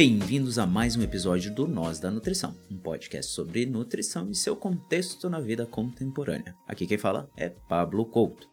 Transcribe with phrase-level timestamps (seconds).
[0.00, 4.54] Bem-vindos a mais um episódio do Nós da Nutrição, um podcast sobre nutrição e seu
[4.54, 6.54] contexto na vida contemporânea.
[6.68, 8.48] Aqui quem fala é Pablo Couto.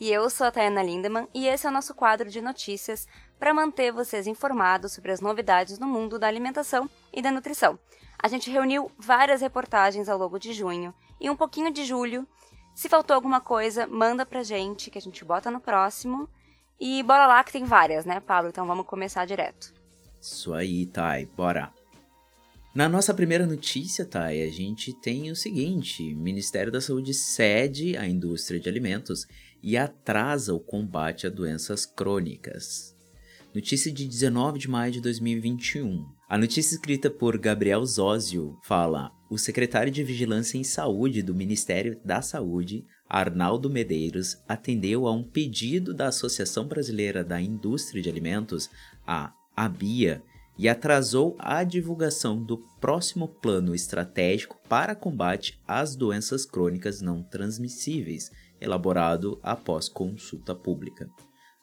[0.00, 3.06] E eu sou a Tayana Lindemann e esse é o nosso quadro de notícias
[3.38, 7.78] para manter vocês informados sobre as novidades no mundo da alimentação e da nutrição.
[8.18, 12.26] A gente reuniu várias reportagens ao longo de junho e um pouquinho de julho.
[12.74, 16.26] Se faltou alguma coisa, manda pra gente que a gente bota no próximo.
[16.80, 18.48] E bora lá que tem várias, né, Pablo?
[18.48, 19.73] Então vamos começar direto.
[20.24, 21.70] Isso aí, Thay, bora!
[22.74, 27.94] Na nossa primeira notícia, Thay, a gente tem o seguinte: o Ministério da Saúde cede
[27.94, 29.26] à indústria de alimentos
[29.62, 32.96] e atrasa o combate a doenças crônicas.
[33.54, 36.06] Notícia de 19 de maio de 2021.
[36.26, 42.00] A notícia escrita por Gabriel Zózio fala: o secretário de Vigilância em Saúde do Ministério
[42.02, 48.70] da Saúde, Arnaldo Medeiros, atendeu a um pedido da Associação Brasileira da Indústria de Alimentos,
[49.06, 50.22] a a BIA,
[50.56, 58.30] e atrasou a divulgação do próximo plano estratégico para combate às doenças crônicas não transmissíveis,
[58.60, 61.08] elaborado após consulta pública.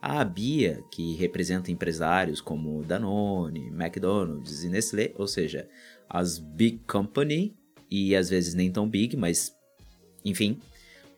[0.01, 5.69] A ABIA, que representa empresários como Danone, McDonald's e Nestlé, ou seja,
[6.09, 7.55] as big company
[7.89, 9.55] e às vezes nem tão big, mas
[10.25, 10.59] enfim,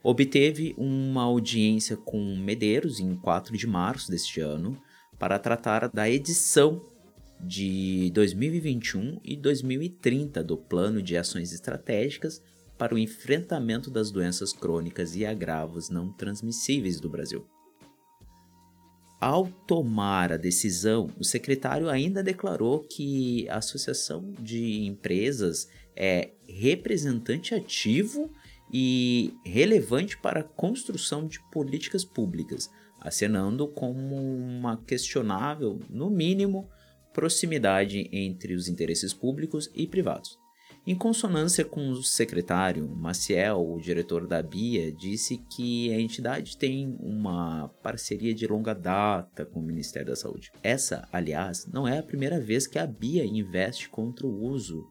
[0.04, 4.78] obteve uma audiência com Medeiros em 4 de março deste ano,
[5.24, 6.82] para tratar da edição
[7.40, 12.42] de 2021 e 2030 do Plano de Ações Estratégicas
[12.78, 17.48] para o Enfrentamento das Doenças Crônicas e Agravos Não Transmissíveis do Brasil.
[19.18, 27.56] Ao tomar a decisão, o secretário ainda declarou que a Associação de Empresas é representante
[27.56, 28.30] ativo
[28.74, 32.70] e relevante para a construção de políticas públicas,
[33.04, 36.70] acenando como uma questionável, no mínimo,
[37.14, 40.38] proximidade entre os interesses públicos e privados.
[40.86, 46.98] Em consonância com o secretário, Maciel, o diretor da BIA, disse que a entidade tem
[47.00, 50.52] uma parceria de longa data com o Ministério da Saúde.
[50.62, 54.86] Essa, aliás, não é a primeira vez que a BIA investe contra o uso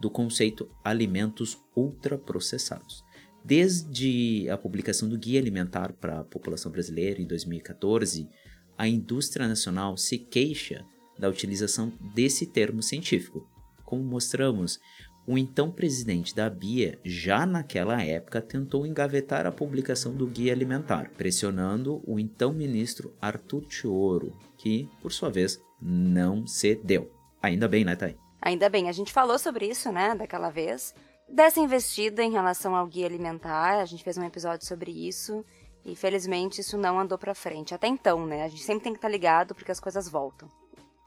[0.00, 3.04] do conceito alimentos ultraprocessados.
[3.48, 8.28] Desde a publicação do Guia Alimentar para a População Brasileira em 2014,
[8.76, 10.84] a indústria nacional se queixa
[11.18, 13.48] da utilização desse termo científico.
[13.86, 14.78] Como mostramos,
[15.26, 21.10] o então presidente da BIA, já naquela época, tentou engavetar a publicação do Guia Alimentar,
[21.16, 27.10] pressionando o então ministro Arthur Tioro, que, por sua vez, não cedeu.
[27.40, 28.14] Ainda bem, né, Thay?
[28.42, 30.94] Ainda bem, a gente falou sobre isso, né, daquela vez
[31.28, 33.80] dessa investida em relação ao guia alimentar.
[33.80, 35.44] A gente fez um episódio sobre isso
[35.84, 37.74] e felizmente isso não andou para frente.
[37.74, 38.44] Até então, né?
[38.44, 40.48] A gente sempre tem que estar tá ligado porque as coisas voltam.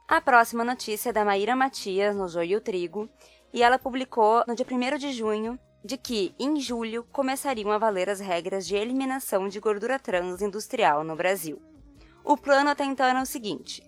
[0.08, 3.10] A próxima notícia é da Maíra Matias no Joio e o Trigo
[3.54, 8.10] e ela publicou no dia 1 de junho de que, em julho, começariam a valer
[8.10, 11.62] as regras de eliminação de gordura trans industrial no Brasil.
[12.24, 13.84] O plano até então era o seguinte: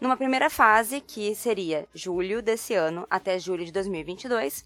[0.00, 4.64] numa primeira fase, que seria julho desse ano até julho de 2022,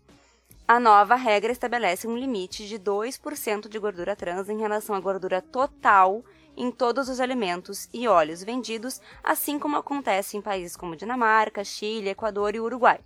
[0.68, 5.40] a nova regra estabelece um limite de 2% de gordura trans em relação à gordura
[5.40, 6.22] total
[6.54, 12.10] em todos os alimentos e óleos vendidos, assim como acontece em países como Dinamarca, Chile,
[12.10, 13.00] Equador e Uruguai.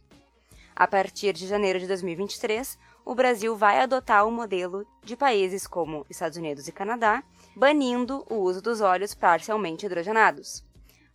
[0.74, 6.04] A partir de janeiro de 2023, o Brasil vai adotar o modelo de países como
[6.10, 7.22] Estados Unidos e Canadá,
[7.54, 10.64] banindo o uso dos óleos parcialmente hidrogenados.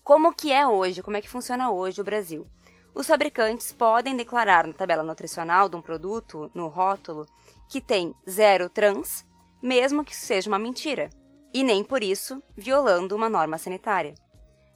[0.01, 1.03] Como que é hoje?
[1.03, 2.47] Como é que funciona hoje o Brasil?
[2.97, 7.27] Os fabricantes podem declarar na tabela nutricional de um produto, no rótulo,
[7.69, 9.23] que tem zero trans,
[9.61, 11.11] mesmo que seja uma mentira,
[11.53, 14.15] e nem por isso violando uma norma sanitária.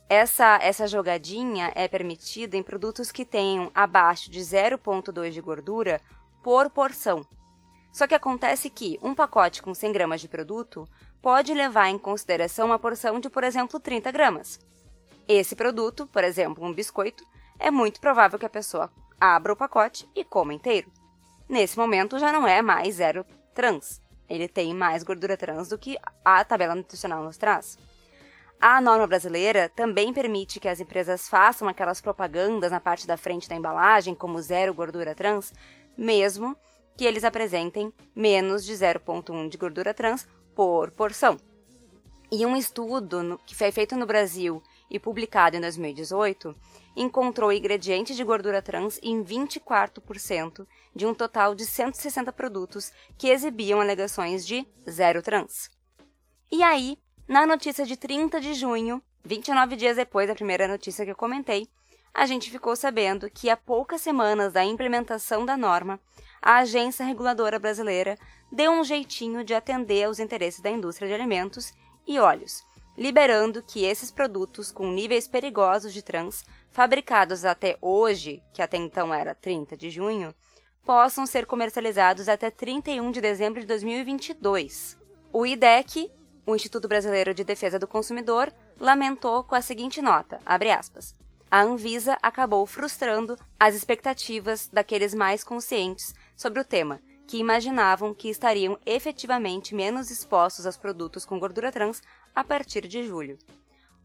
[0.07, 5.99] Essa, essa jogadinha é permitida em produtos que tenham abaixo de 0,2 de gordura
[6.43, 7.25] por porção.
[7.91, 10.87] Só que acontece que um pacote com 100 gramas de produto
[11.23, 14.59] pode levar em consideração uma porção de, por exemplo, 30 gramas.
[15.27, 17.25] Esse produto, por exemplo, um biscoito,
[17.61, 20.91] é muito provável que a pessoa abra o pacote e coma inteiro.
[21.47, 23.23] Nesse momento já não é mais zero
[23.53, 24.01] trans.
[24.27, 27.77] Ele tem mais gordura trans do que a tabela nutricional nos traz.
[28.59, 33.47] A norma brasileira também permite que as empresas façam aquelas propagandas na parte da frente
[33.47, 35.53] da embalagem, como zero gordura trans,
[35.97, 36.55] mesmo
[36.97, 41.37] que eles apresentem menos de 0,1 de gordura trans por porção.
[42.31, 46.55] E um estudo que foi feito no Brasil e publicado em 2018
[46.95, 53.79] encontrou ingredientes de gordura trans em 24% de um total de 160 produtos que exibiam
[53.79, 55.69] alegações de zero trans.
[56.51, 56.97] E aí,
[57.27, 61.67] na notícia de 30 de junho, 29 dias depois da primeira notícia que eu comentei,
[62.13, 65.99] a gente ficou sabendo que há poucas semanas da implementação da norma,
[66.41, 68.17] a agência reguladora brasileira
[68.51, 71.71] deu um jeitinho de atender aos interesses da indústria de alimentos
[72.05, 72.65] e óleos,
[72.97, 79.13] liberando que esses produtos com níveis perigosos de trans, fabricados até hoje, que até então
[79.13, 80.33] era 30 de junho,
[80.83, 84.97] possam ser comercializados até 31 de dezembro de 2022.
[85.31, 86.11] O IDEC,
[86.45, 91.15] o Instituto Brasileiro de Defesa do Consumidor, lamentou com a seguinte nota, aspas,
[91.49, 98.29] a Anvisa acabou frustrando as expectativas daqueles mais conscientes sobre o tema, que imaginavam que
[98.29, 102.01] estariam efetivamente menos expostos aos produtos com gordura trans
[102.33, 103.37] a partir de julho.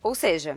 [0.02, 0.56] Ou seja,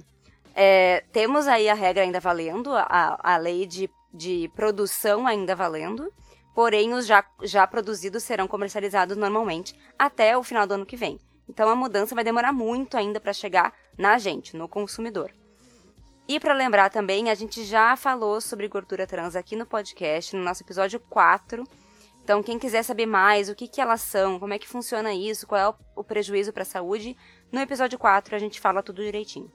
[0.55, 6.11] é, temos aí a regra ainda valendo, a, a lei de, de produção ainda valendo,
[6.53, 11.19] porém os já, já produzidos serão comercializados normalmente até o final do ano que vem.
[11.47, 15.31] Então a mudança vai demorar muito ainda para chegar na gente, no consumidor.
[16.27, 20.43] E para lembrar também, a gente já falou sobre gordura trans aqui no podcast, no
[20.43, 21.63] nosso episódio 4.
[22.23, 25.47] Então, quem quiser saber mais o que, que elas são, como é que funciona isso,
[25.47, 27.17] qual é o prejuízo para a saúde,
[27.51, 29.51] no episódio 4 a gente fala tudo direitinho.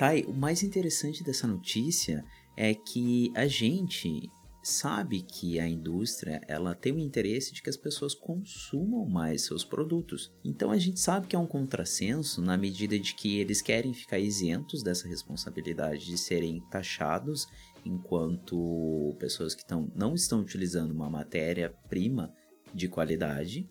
[0.00, 2.24] E o mais interessante dessa notícia
[2.56, 4.30] é que a gente
[4.62, 9.64] sabe que a indústria ela tem o interesse de que as pessoas consumam mais seus
[9.64, 10.32] produtos.
[10.44, 14.18] Então a gente sabe que é um contrassenso na medida de que eles querem ficar
[14.18, 17.46] isentos dessa responsabilidade de serem taxados
[17.84, 22.32] enquanto pessoas que tão, não estão utilizando uma matéria-prima
[22.74, 23.68] de qualidade.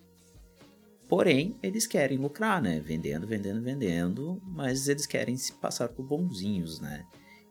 [1.07, 2.79] Porém, eles querem lucrar, né?
[2.79, 7.05] Vendendo, vendendo, vendendo, mas eles querem se passar por bonzinhos, né?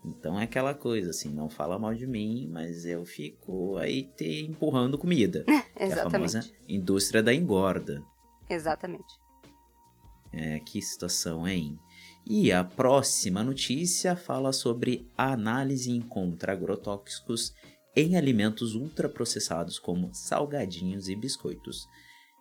[0.04, 4.44] Então é aquela coisa assim, não fala mal de mim, mas eu fico aí te
[4.44, 5.44] empurrando comida.
[5.74, 5.98] Exatamente.
[5.98, 8.02] É a famosa indústria da engorda.
[8.48, 9.14] Exatamente.
[10.32, 11.78] É, que situação, hein?
[12.24, 17.54] E a próxima notícia fala sobre a análise encontra agrotóxicos
[17.94, 21.88] em alimentos ultraprocessados como salgadinhos e biscoitos.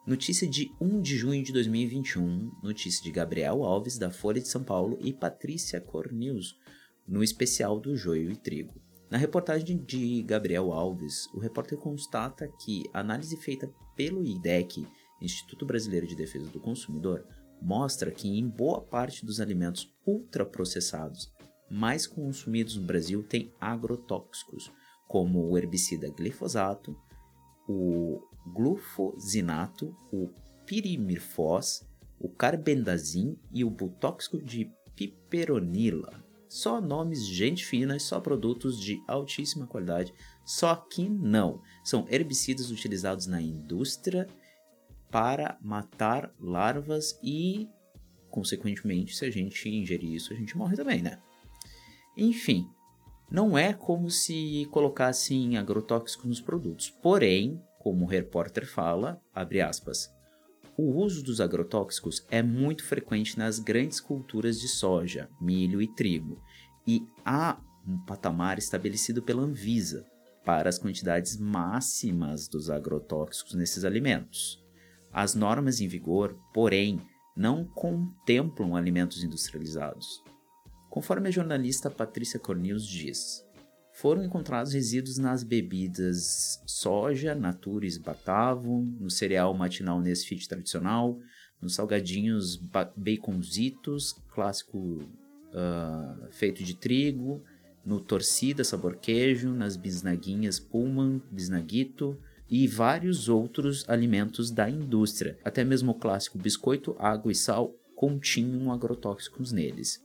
[0.06, 4.64] Notícia de 1 de junho de 2021, notícia de Gabriel Alves, da Folha de São
[4.64, 6.56] Paulo, e Patrícia Cornews,
[7.08, 8.80] no especial do Joio e Trigo.
[9.10, 14.88] Na reportagem de Gabriel Alves, o repórter constata que a análise feita pelo IDEC,
[15.20, 17.26] Instituto Brasileiro de Defesa do Consumidor,
[17.60, 21.34] mostra que em boa parte dos alimentos ultraprocessados
[21.68, 24.72] mais consumidos no Brasil tem agrotóxicos,
[25.08, 26.96] como o herbicida glifosato,
[27.68, 30.30] o glufosinato, o
[30.66, 31.84] pirimirfos,
[32.20, 36.24] o carbendazim e o butóxico de piperonila.
[36.48, 40.14] Só nomes gente fina, só produtos de altíssima qualidade.
[40.46, 41.62] Só que não.
[41.84, 44.28] São herbicidas utilizados na indústria
[45.12, 47.68] para matar larvas e,
[48.30, 51.20] consequentemente, se a gente ingerir isso, a gente morre também, né?
[52.16, 52.70] Enfim,
[53.30, 56.90] não é como se colocassem agrotóxicos nos produtos.
[56.90, 60.12] Porém, como o repórter fala, abre aspas,
[60.76, 66.42] o uso dos agrotóxicos é muito frequente nas grandes culturas de soja, milho e trigo,
[66.88, 70.04] e há um patamar estabelecido pela Anvisa
[70.44, 74.60] para as quantidades máximas dos agrotóxicos nesses alimentos.
[75.14, 77.00] As normas em vigor, porém,
[77.38, 80.24] não contemplam alimentos industrializados.
[80.90, 83.45] Conforme a jornalista Patrícia Cornils diz,
[83.96, 91.18] foram encontrados resíduos nas bebidas soja, Natures Batavo, no cereal matinal Nesfit tradicional,
[91.62, 92.58] nos salgadinhos
[92.98, 97.42] baconzitos, clássico uh, feito de trigo,
[97.86, 105.40] no torcida sabor queijo, nas bisnaguinhas Pullman, bisnaguito e vários outros alimentos da indústria.
[105.42, 110.04] Até mesmo o clássico biscoito, água e sal continham agrotóxicos neles.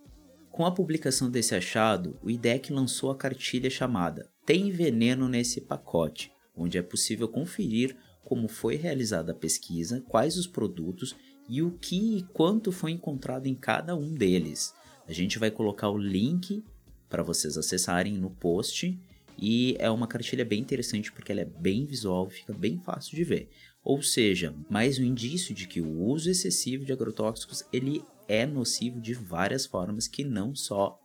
[0.50, 6.32] Com a publicação desse achado, o IDEC lançou a cartilha chamada Tem Veneno nesse Pacote,
[6.56, 11.14] onde é possível conferir como foi realizada a pesquisa, quais os produtos
[11.48, 14.74] e o que e quanto foi encontrado em cada um deles.
[15.06, 16.64] A gente vai colocar o link
[17.08, 18.98] para vocês acessarem no post
[19.38, 23.24] e é uma cartilha bem interessante porque ela é bem visual, fica bem fácil de
[23.24, 23.48] ver.
[23.82, 29.00] Ou seja, mais um indício de que o uso excessivo de agrotóxicos ele é nocivo
[29.00, 30.98] de várias formas que não só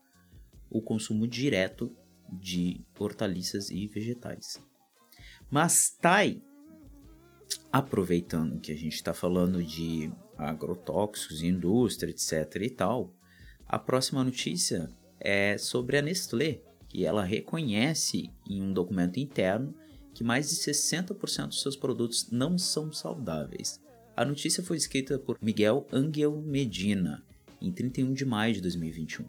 [0.70, 1.96] o consumo direto
[2.32, 4.62] de hortaliças e vegetais.
[5.50, 6.42] Mas Tai,
[7.72, 13.14] Aproveitando que a gente está falando de agrotóxicos, indústria, etc e tal,
[13.68, 14.90] a próxima notícia
[15.20, 19.76] é sobre a Nestlé, que ela reconhece em um documento interno
[20.14, 23.82] que mais de 60% dos seus produtos não são saudáveis.
[24.18, 27.22] A notícia foi escrita por Miguel Angel Medina
[27.62, 29.26] em 31 de maio de 2021.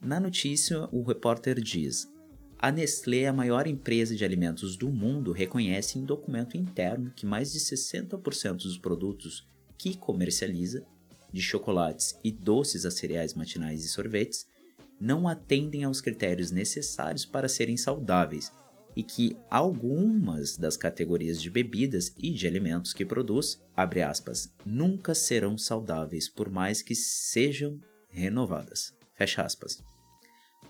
[0.00, 2.12] Na notícia, o repórter diz:
[2.58, 7.52] A Nestlé, a maior empresa de alimentos do mundo, reconhece em documento interno que mais
[7.52, 9.46] de 60% dos produtos
[9.78, 10.84] que comercializa,
[11.32, 14.44] de chocolates e doces a cereais matinais e sorvetes,
[15.00, 18.50] não atendem aos critérios necessários para serem saudáveis
[18.96, 25.14] e que algumas das categorias de bebidas e de alimentos que produz, abre aspas, nunca
[25.14, 28.96] serão saudáveis por mais que sejam renovadas.
[29.14, 29.84] Fecha aspas.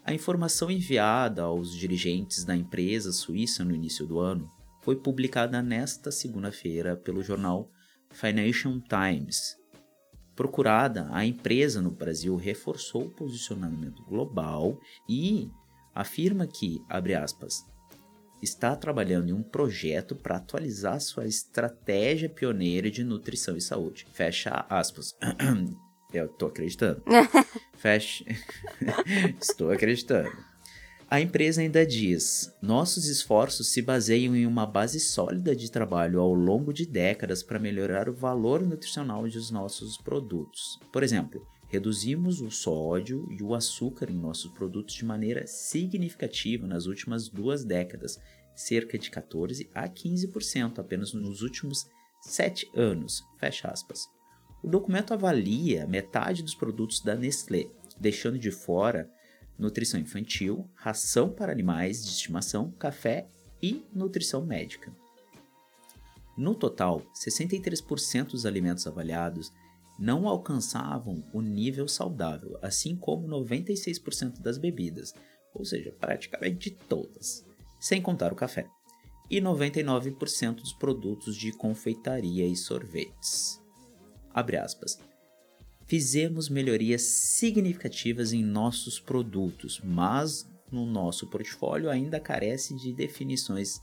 [0.04, 4.50] A informação enviada aos dirigentes da empresa suíça no início do ano
[4.82, 7.70] foi publicada nesta segunda-feira pelo jornal
[8.10, 9.56] Financial Times.
[10.34, 14.78] Procurada, a empresa no Brasil reforçou o posicionamento global
[15.08, 15.50] e
[15.94, 17.64] afirma que, abre aspas,
[18.42, 24.06] está trabalhando em um projeto para atualizar sua estratégia pioneira de nutrição e saúde.
[24.12, 25.16] Fecha aspas.
[26.12, 27.02] Eu tô acreditando.
[27.76, 28.24] Fecha.
[29.40, 30.30] Estou acreditando.
[31.08, 36.34] A empresa ainda diz: nossos esforços se baseiam em uma base sólida de trabalho ao
[36.34, 40.80] longo de décadas para melhorar o valor nutricional dos nossos produtos.
[40.92, 46.86] Por exemplo, reduzimos o sódio e o açúcar em nossos produtos de maneira significativa nas
[46.86, 48.20] últimas duas décadas,
[48.54, 51.86] cerca de 14 a 15% apenas nos últimos
[52.20, 53.24] sete anos.
[53.38, 54.08] Fecha aspas.
[54.62, 57.66] O documento avalia metade dos produtos da Nestlé,
[58.00, 59.10] deixando de fora
[59.58, 63.28] nutrição infantil, ração para animais de estimação, café
[63.62, 64.92] e nutrição médica.
[66.36, 69.50] No total, 63% dos alimentos avaliados
[69.98, 75.14] não alcançavam o nível saudável, assim como 96% das bebidas,
[75.54, 77.44] ou seja, praticamente todas,
[77.80, 78.68] sem contar o café,
[79.30, 83.60] e 99% dos produtos de confeitaria e sorvetes.
[84.32, 84.98] Abre aspas.
[85.86, 93.80] Fizemos melhorias significativas em nossos produtos, mas no nosso portfólio ainda carece de definições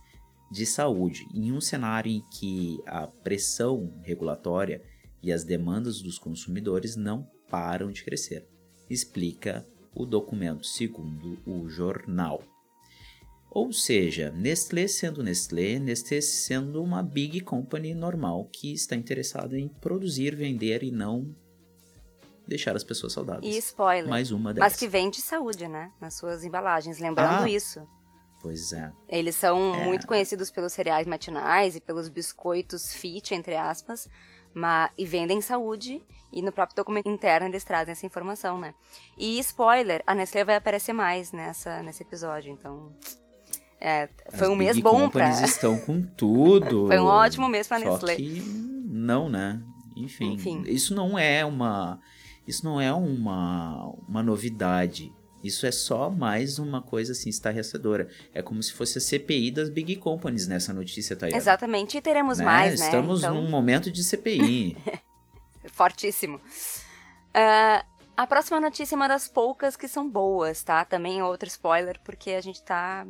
[0.51, 4.83] de saúde, em um cenário em que a pressão regulatória
[5.23, 8.45] e as demandas dos consumidores não param de crescer,
[8.89, 9.65] explica
[9.95, 12.43] o documento segundo o jornal.
[13.49, 19.67] Ou seja, Nestlé sendo Nestlé, Nestlé sendo uma big company normal que está interessada em
[19.67, 21.35] produzir, vender e não
[22.47, 23.55] deixar as pessoas saudáveis.
[23.55, 24.09] E spoiler.
[24.09, 24.71] Mais uma delas.
[24.73, 25.91] Mas que vende saúde, né?
[26.01, 26.97] Nas suas embalagens.
[26.99, 27.49] Lembrando Ah.
[27.49, 27.87] isso.
[28.41, 28.91] Pois é.
[29.07, 29.85] Eles são É.
[29.85, 34.09] muito conhecidos pelos cereais matinais e pelos biscoitos fit, entre aspas,
[34.53, 38.73] mas, e vendem saúde, e no próprio documento interno eles trazem essa informação, né?
[39.17, 42.91] E spoiler, a Nestlé vai aparecer mais nessa, nesse episódio, então...
[43.79, 45.29] é, foi As um mês bom pra...
[45.43, 46.87] estão com tudo.
[46.87, 48.15] Foi um ótimo mês pra Só Nestlé.
[48.15, 48.41] que
[48.87, 49.61] não, né?
[49.95, 50.63] Enfim, Enfim.
[50.65, 51.99] isso não é uma
[52.47, 55.11] isso não é uma uma novidade.
[55.43, 58.07] Isso é só mais uma coisa assim estarrecedora.
[58.33, 61.37] É como se fosse a CPI das big companies nessa notícia, Tayana.
[61.37, 62.45] Exatamente, e teremos Né?
[62.45, 62.85] mais, né?
[62.85, 64.77] Estamos Então- num momento de CPI.
[65.73, 66.39] fortíssimo.
[67.33, 67.83] Ah,
[68.15, 70.85] a próxima notícia é uma das poucas que são boas, tá?
[70.85, 73.05] Também é outro spoiler, porque a gente tá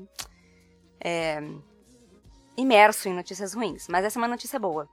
[1.03, 1.41] é,
[2.57, 3.87] imerso em notícias ruins.
[3.89, 4.87] Mas essa é uma notícia boa.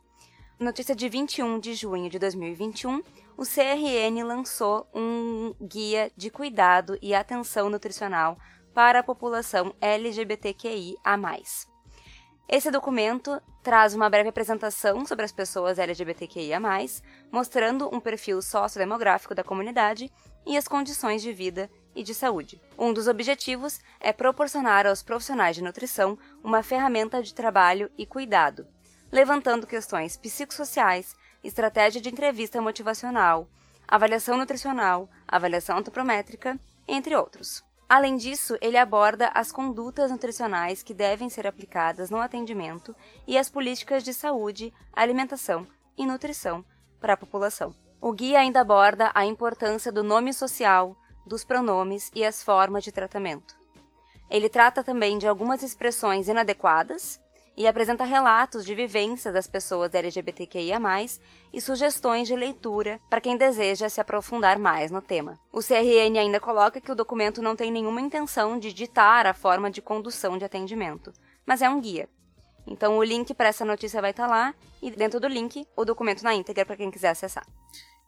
[0.58, 3.02] Notícia de 21 de junho de 2021,
[3.40, 8.36] o CRN lançou um guia de cuidado e atenção nutricional
[8.74, 10.98] para a população LGBTQIA+.
[12.46, 16.60] Esse documento traz uma breve apresentação sobre as pessoas LGBTQIA+,
[17.32, 20.12] mostrando um perfil sociodemográfico da comunidade
[20.44, 22.60] e as condições de vida e de saúde.
[22.78, 28.68] Um dos objetivos é proporcionar aos profissionais de nutrição uma ferramenta de trabalho e cuidado,
[29.10, 33.48] levantando questões psicossociais, estratégia de entrevista motivacional,
[33.86, 37.64] avaliação nutricional, avaliação antropométrica, entre outros.
[37.88, 42.94] Além disso, ele aborda as condutas nutricionais que devem ser aplicadas no atendimento
[43.26, 45.66] e as políticas de saúde, alimentação
[45.98, 46.64] e nutrição
[47.00, 47.74] para a população.
[48.00, 52.92] O guia ainda aborda a importância do nome social, dos pronomes e as formas de
[52.92, 53.58] tratamento.
[54.30, 57.20] Ele trata também de algumas expressões inadequadas
[57.56, 60.80] e apresenta relatos de vivência das pessoas LGBTQIA+,
[61.52, 65.38] e sugestões de leitura para quem deseja se aprofundar mais no tema.
[65.52, 69.70] O CRN ainda coloca que o documento não tem nenhuma intenção de ditar a forma
[69.70, 71.12] de condução de atendimento,
[71.44, 72.08] mas é um guia.
[72.66, 75.84] Então o link para essa notícia vai estar tá lá e dentro do link o
[75.84, 77.46] documento na íntegra para quem quiser acessar.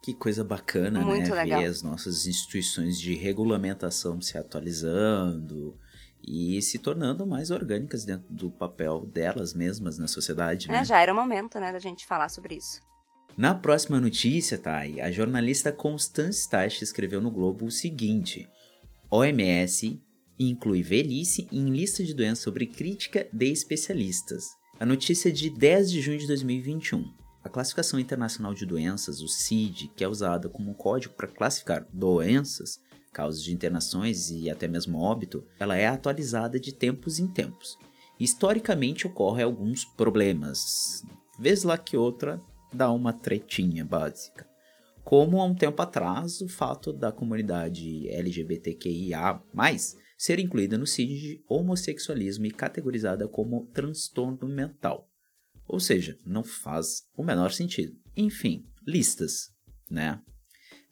[0.02, 1.42] Que coisa bacana, Muito né?
[1.42, 1.60] legal.
[1.60, 5.78] Ver as nossas instituições de regulamentação se atualizando
[6.26, 10.78] e se tornando mais orgânicas dentro do papel delas mesmas na sociedade, né?
[10.78, 12.80] É, já era o momento, né, da gente falar sobre isso.
[13.36, 18.48] Na próxima notícia, Thay, a jornalista Constance Tache escreveu no Globo o seguinte:
[19.10, 20.02] OMS
[20.38, 24.44] inclui velhice em lista de doenças sobre crítica de especialistas.
[24.78, 27.04] A notícia é de 10 de junho de 2021.
[27.44, 32.78] A classificação internacional de doenças, o CID, que é usada como código para classificar doenças,
[33.12, 37.76] causas de internações e até mesmo óbito, ela é atualizada de tempos em tempos.
[38.18, 41.04] Historicamente ocorrem alguns problemas,
[41.38, 42.40] vez lá que outra
[42.72, 44.46] dá uma tretinha básica.
[45.04, 49.42] Como há um tempo atrás, o fato da comunidade LGBTQIA+,
[50.16, 55.08] ser incluída no CID de homossexualismo e categorizada como transtorno mental.
[55.66, 57.96] Ou seja, não faz o menor sentido.
[58.16, 59.48] Enfim, listas,
[59.90, 60.20] né?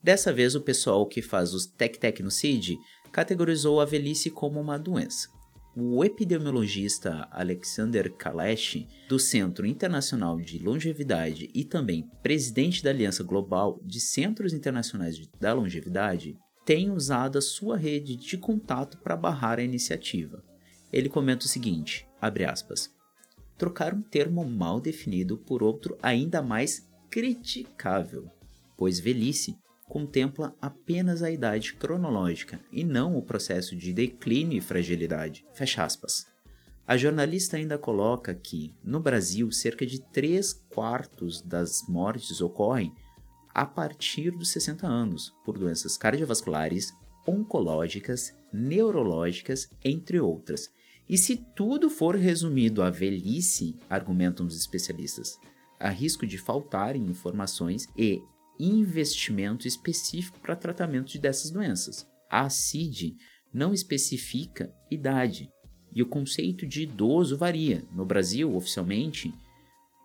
[0.03, 2.79] Dessa vez, o pessoal que faz os tec-tec no CID
[3.13, 5.29] categorizou a velhice como uma doença.
[5.77, 13.81] O epidemiologista Alexander Kalesh, do Centro Internacional de Longevidade e também presidente da Aliança Global
[13.85, 19.63] de Centros Internacionais da Longevidade, tem usado a sua rede de contato para barrar a
[19.63, 20.43] iniciativa.
[20.93, 22.07] Ele comenta o seguinte,
[22.49, 22.91] aspas,
[23.57, 28.31] trocar um termo mal definido por outro ainda mais criticável,
[28.77, 29.57] pois velhice
[29.91, 35.45] contempla apenas a idade cronológica e não o processo de declínio e fragilidade.
[35.53, 36.27] Fecha aspas.
[36.87, 42.95] A jornalista ainda coloca que, no Brasil, cerca de 3 quartos das mortes ocorrem
[43.53, 46.93] a partir dos 60 anos, por doenças cardiovasculares,
[47.27, 50.71] oncológicas, neurológicas, entre outras.
[51.09, 55.37] E se tudo for resumido à velhice, argumentam os especialistas,
[55.81, 58.23] há risco de faltarem informações e
[58.65, 62.07] investimento específico para tratamento dessas doenças.
[62.31, 63.17] A CID
[63.53, 65.51] não especifica idade
[65.93, 67.85] e o conceito de idoso varia.
[67.93, 69.35] No Brasil, oficialmente,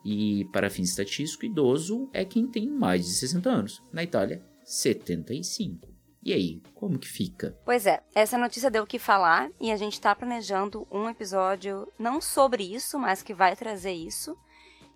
[0.04, 3.84] e para fins estatísticos, idoso é quem tem mais de 60 anos.
[3.92, 5.96] Na Itália, 75.
[6.24, 7.56] E aí, como que fica?
[7.64, 11.88] Pois é, essa notícia deu o que falar e a gente está planejando um episódio
[12.00, 14.36] não sobre isso, mas que vai trazer isso.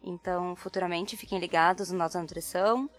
[0.03, 2.89] Então, futuramente, fiquem ligados no Nossa Nutrição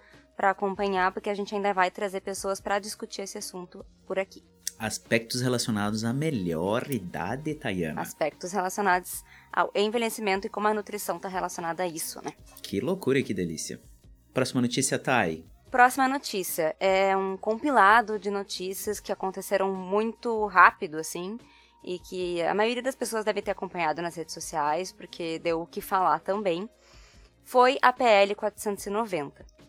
[0.41, 4.43] para acompanhar, porque a gente ainda vai trazer pessoas para discutir esse assunto por aqui.
[4.79, 8.01] Aspectos relacionados à melhor idade, Tayana.
[8.01, 9.23] Aspectos relacionados
[9.53, 12.33] ao envelhecimento e como a nutrição está relacionada a isso, né?
[12.63, 13.79] Que loucura e que delícia.
[14.33, 15.45] Próxima notícia, Thay.
[15.71, 21.39] Próxima notícia é um compilado de notícias que aconteceram muito rápido, assim,
[21.85, 25.67] e que a maioria das pessoas deve ter acompanhado nas redes sociais, porque deu o
[25.67, 26.67] que falar também.
[27.45, 29.60] Foi a PL 490.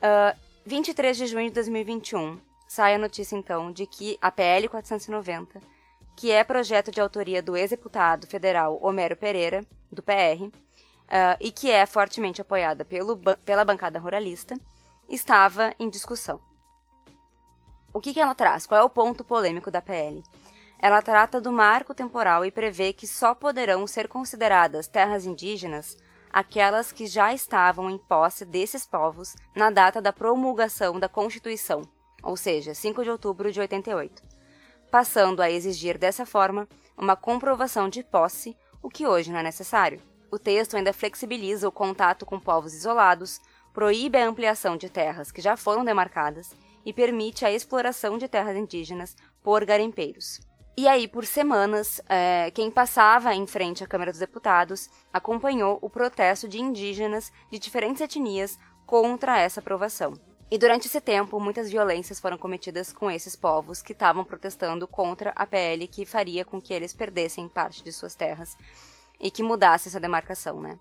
[0.00, 5.60] Uh, 23 de junho de 2021, sai a notícia então de que a PL 490,
[6.16, 11.70] que é projeto de autoria do ex-deputado federal Homero Pereira, do PR, uh, e que
[11.70, 14.54] é fortemente apoiada pelo, pela bancada ruralista,
[15.08, 16.40] estava em discussão.
[17.92, 18.66] O que, que ela traz?
[18.66, 20.22] Qual é o ponto polêmico da PL?
[20.78, 25.96] Ela trata do marco temporal e prevê que só poderão ser consideradas terras indígenas
[26.32, 31.82] aquelas que já estavam em posse desses povos na data da promulgação da Constituição,
[32.22, 34.22] ou seja, 5 de outubro de 88,
[34.90, 40.02] passando a exigir dessa forma uma comprovação de posse, o que hoje não é necessário.
[40.30, 43.40] O texto ainda flexibiliza o contato com povos isolados,
[43.72, 48.56] proíbe a ampliação de terras que já foram demarcadas e permite a exploração de terras
[48.56, 50.40] indígenas por garimpeiros.
[50.76, 55.90] E aí, por semanas, é, quem passava em frente à Câmara dos Deputados acompanhou o
[55.90, 60.14] protesto de indígenas de diferentes etnias contra essa aprovação.
[60.50, 65.32] E durante esse tempo, muitas violências foram cometidas com esses povos que estavam protestando contra
[65.36, 68.56] a PL que faria com que eles perdessem parte de suas terras
[69.20, 70.78] e que mudasse essa demarcação, né?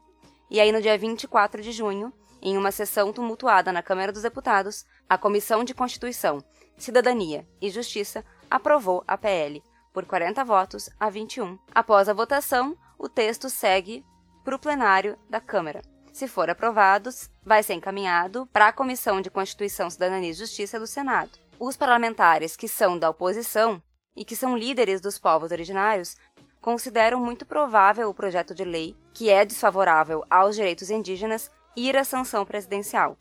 [0.49, 4.85] E aí, no dia 24 de junho, em uma sessão tumultuada na Câmara dos Deputados,
[5.07, 6.43] a Comissão de Constituição,
[6.77, 9.61] Cidadania e Justiça aprovou a PL
[9.99, 11.59] por 40 votos a 21.
[11.75, 14.05] Após a votação, o texto segue
[14.45, 15.81] para o plenário da Câmara.
[16.13, 17.09] Se for aprovado,
[17.43, 21.31] vai ser encaminhado para a Comissão de Constituição, Cidadania e Justiça do Senado.
[21.59, 23.83] Os parlamentares que são da oposição
[24.15, 26.15] e que são líderes dos povos originários
[26.61, 32.05] consideram muito provável o projeto de lei, que é desfavorável aos direitos indígenas, ir à
[32.05, 33.17] sanção presidencial.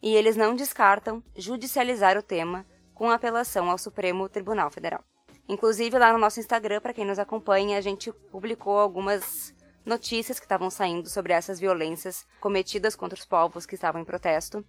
[0.00, 2.64] E eles não descartam judicializar o tema
[2.94, 5.02] com apelação ao Supremo Tribunal Federal.
[5.48, 10.44] Inclusive, lá no nosso Instagram, para quem nos acompanha, a gente publicou algumas notícias que
[10.44, 14.64] estavam saindo sobre essas violências cometidas contra os povos que estavam em protesto.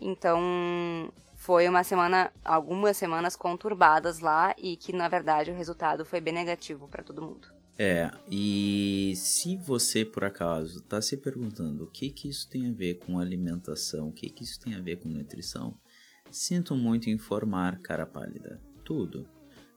[0.00, 6.20] Então, foi uma semana, algumas semanas conturbadas lá e que na verdade o resultado foi
[6.20, 7.48] bem negativo para todo mundo.
[7.76, 12.72] É, e se você por acaso está se perguntando o que que isso tem a
[12.72, 15.76] ver com alimentação, o que que isso tem a ver com nutrição,
[16.30, 19.28] sinto muito informar, cara pálida, tudo.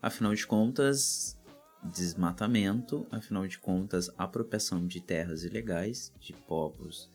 [0.06, 1.36] Afinal de contas,
[1.84, 7.10] desmatamento, afinal de contas, apropriação de terras ilegais de povos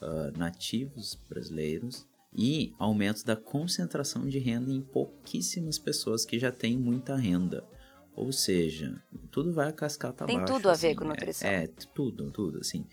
[0.00, 6.76] uh, nativos brasileiros e aumento da concentração de renda em pouquíssimas pessoas que já têm
[6.76, 7.64] muita renda.
[8.12, 9.00] Ou seja,
[9.30, 10.54] tudo vai a cascata Tem abaixo.
[10.54, 11.48] tudo a ver assim, com nutrição.
[11.48, 12.84] É, é tudo, tudo, assim.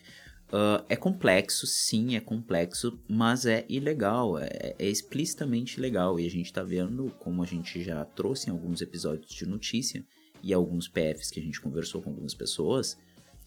[0.52, 6.20] Uh, é complexo, sim, é complexo, mas é ilegal, é, é explicitamente ilegal.
[6.20, 10.04] E a gente tá vendo, como a gente já trouxe em alguns episódios de notícia
[10.42, 12.98] e alguns PFs que a gente conversou com algumas pessoas,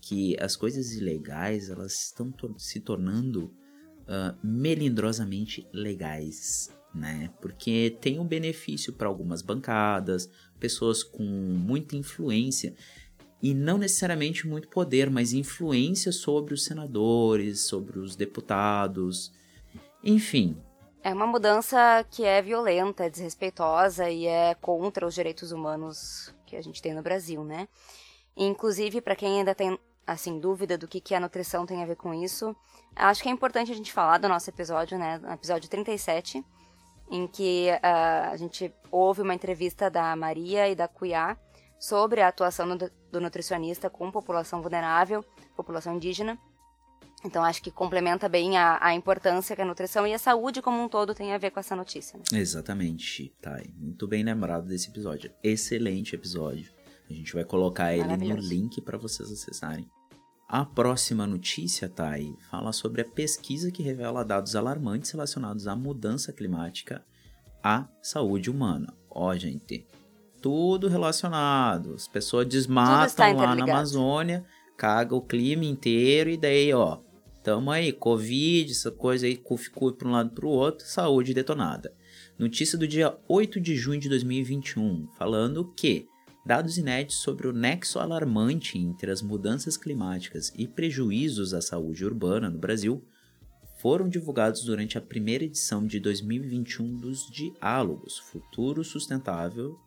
[0.01, 3.47] que as coisas ilegais elas estão se tornando
[4.03, 7.33] uh, melindrosamente legais, né?
[7.41, 12.75] Porque tem um benefício para algumas bancadas, pessoas com muita influência
[13.43, 19.33] e não necessariamente muito poder, mas influência sobre os senadores, sobre os deputados,
[20.05, 20.57] enfim.
[21.03, 26.55] É uma mudança que é violenta, é desrespeitosa e é contra os direitos humanos que
[26.55, 27.67] a gente tem no Brasil, né?
[28.37, 29.77] Inclusive, para quem ainda tem
[30.07, 32.55] assim dúvida do que, que a nutrição tem a ver com isso,
[32.95, 35.21] acho que é importante a gente falar do nosso episódio, né?
[35.33, 36.45] Episódio 37,
[37.11, 41.37] em que uh, a gente ouve uma entrevista da Maria e da Cuiá
[41.79, 42.79] sobre a atuação
[43.13, 46.39] do, nutricionista com população vulnerável, população indígena.
[47.25, 50.83] Então acho que complementa bem a, a, importância que a nutrição e a saúde como
[50.83, 52.19] um todo tem a ver com essa notícia.
[52.19, 52.41] Né?
[52.41, 53.73] Exatamente, Thay.
[53.77, 55.31] Muito bem lembrado desse episódio.
[55.43, 56.73] Excelente episódio.
[57.09, 59.89] A gente vai colocar ele no link para vocês acessarem.
[60.49, 66.33] A próxima notícia, Thay, fala sobre a pesquisa que revela dados alarmantes relacionados à mudança
[66.33, 67.05] climática
[67.63, 68.93] à saúde humana.
[69.09, 69.87] Ó, gente,
[70.43, 71.95] tudo relacionado.
[71.95, 74.45] As pessoas desmatam lá na Amazônia,
[74.77, 76.99] caga o clima inteiro e daí, ó,
[77.43, 81.95] tamo aí, Covid, essa coisa aí, ficou para um lado para o outro, saúde detonada.
[82.37, 86.07] Notícia do dia 8 de junho de 2021, falando que
[86.45, 92.51] dados inéditos sobre o nexo alarmante entre as mudanças climáticas e prejuízos à saúde urbana
[92.51, 93.05] no Brasil
[93.79, 99.79] foram divulgados durante a primeira edição de 2021 dos Diálogos Futuro Sustentável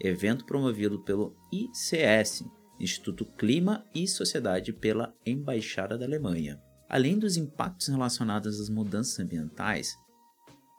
[0.00, 2.44] evento promovido pelo ICS,
[2.78, 6.60] Instituto Clima e Sociedade pela Embaixada da Alemanha.
[6.88, 9.94] Além dos impactos relacionados às mudanças ambientais,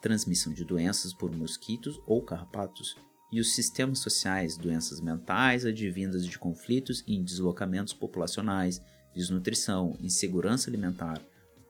[0.01, 2.95] transmissão de doenças por mosquitos ou carrapatos,
[3.31, 8.81] e os sistemas sociais, doenças mentais advindas de conflitos em deslocamentos populacionais,
[9.15, 11.21] desnutrição, insegurança alimentar,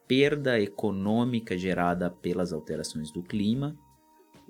[0.07, 3.77] perda econômica gerada pelas alterações do clima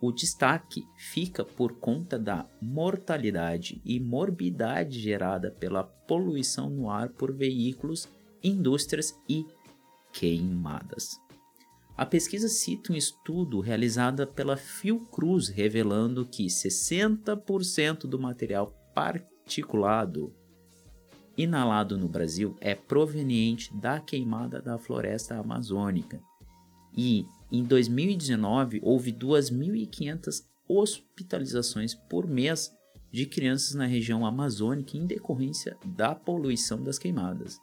[0.02, 7.32] o destaque fica por conta da mortalidade e morbidade gerada pela poluição no ar por
[7.32, 8.10] veículos,
[8.44, 9.46] indústrias e
[10.12, 11.22] queimadas.
[11.96, 20.34] A pesquisa cita um estudo realizado pela Fiocruz revelando que 60% do material particulado
[21.38, 26.20] inalado no Brasil é proveniente da queimada da floresta amazônica
[26.98, 32.72] e em 2019, houve 2.500 hospitalizações por mês
[33.12, 37.60] de crianças na região amazônica em decorrência da poluição das queimadas.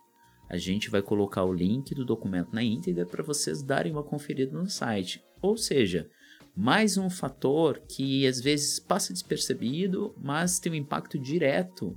[0.46, 4.52] A gente vai colocar o link do documento na íntegra para vocês darem uma conferida
[4.52, 5.22] no site.
[5.40, 6.08] Ou seja,
[6.54, 11.96] mais um fator que às vezes passa despercebido, mas tem um impacto direto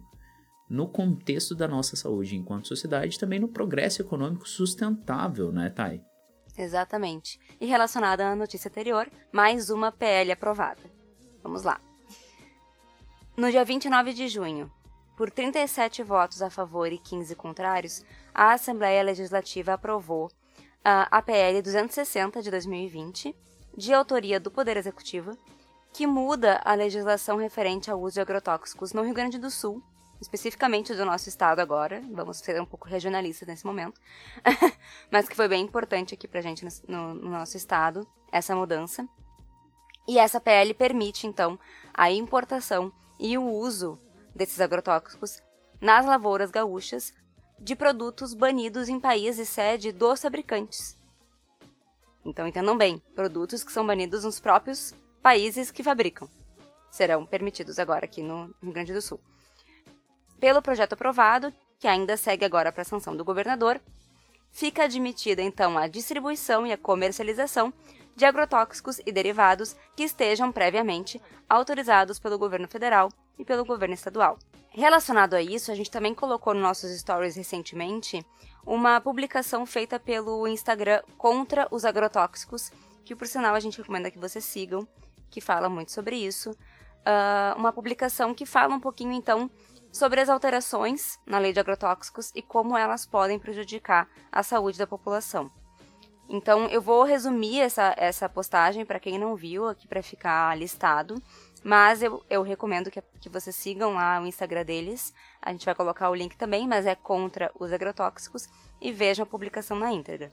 [0.70, 6.02] no contexto da nossa saúde enquanto sociedade e também no progresso econômico sustentável, né, Thay?
[6.62, 7.40] Exatamente.
[7.60, 10.82] E relacionada à notícia anterior, mais uma PL aprovada.
[11.42, 11.82] Vamos lá.
[13.36, 14.72] No dia 29 de junho,
[15.18, 20.30] por 37 votos a favor e 15 contrários, a Assembleia Legislativa aprovou
[20.86, 23.36] a APL 260 de 2020,
[23.76, 25.36] de autoria do Poder Executivo,
[25.92, 29.82] que muda a legislação referente ao uso de agrotóxicos no Rio Grande do Sul
[30.22, 34.00] especificamente do nosso estado agora, vamos ser um pouco regionalistas nesse momento,
[35.12, 39.08] mas que foi bem importante aqui pra gente no, no, nosso estado, essa mudança.
[40.08, 41.60] E essa PL permite, então,
[41.94, 43.98] a importação e o uso
[44.36, 45.42] desses agrotóxicos
[45.80, 47.14] nas lavouras gaúchas
[47.60, 50.98] de produtos banidos em países sede dos fabricantes.
[52.24, 56.30] Então entendam bem, produtos que são banidos nos próprios países que fabricam
[56.92, 59.20] serão permitidos agora aqui no Rio Grande do Sul.
[60.42, 63.80] Pelo projeto aprovado, que ainda segue agora para a sanção do governador,
[64.52, 67.72] fica admitida então a distribuição e a comercialização
[68.16, 74.40] de agrotóxicos e derivados que estejam previamente autorizados pelo governo federal e pelo governo estadual.
[74.72, 78.26] Relacionado a isso, a gente também colocou nos nossos stories recentemente
[78.66, 82.72] uma publicação feita pelo Instagram contra os agrotóxicos,
[83.06, 84.88] que por sinal a gente recomenda que vocês sigam,
[85.30, 86.50] que fala muito sobre isso.
[86.50, 89.50] Uh, uma publicação que fala um pouquinho então
[89.92, 94.88] sobre as alterações na lei de agrotóxicos e como elas podem prejudicar a saúde da
[94.88, 95.52] população.
[96.30, 101.22] Então, eu vou resumir essa, essa postagem para quem não viu aqui para ficar listado,
[101.62, 105.14] mas eu, eu recomendo que, que vocês sigam lá o Instagram deles.
[105.42, 108.48] A gente vai colocar o link também, mas é contra os agrotóxicos
[108.80, 110.32] e vejam a publicação na íntegra.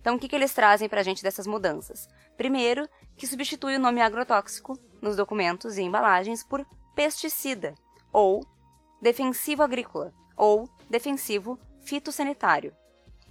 [0.00, 2.08] Então, o que, que eles trazem para a gente dessas mudanças?
[2.36, 7.74] Primeiro, que substitui o nome agrotóxico nos documentos e embalagens por pesticida,
[8.12, 8.44] ou
[9.04, 12.74] defensivo agrícola, ou defensivo fitossanitário.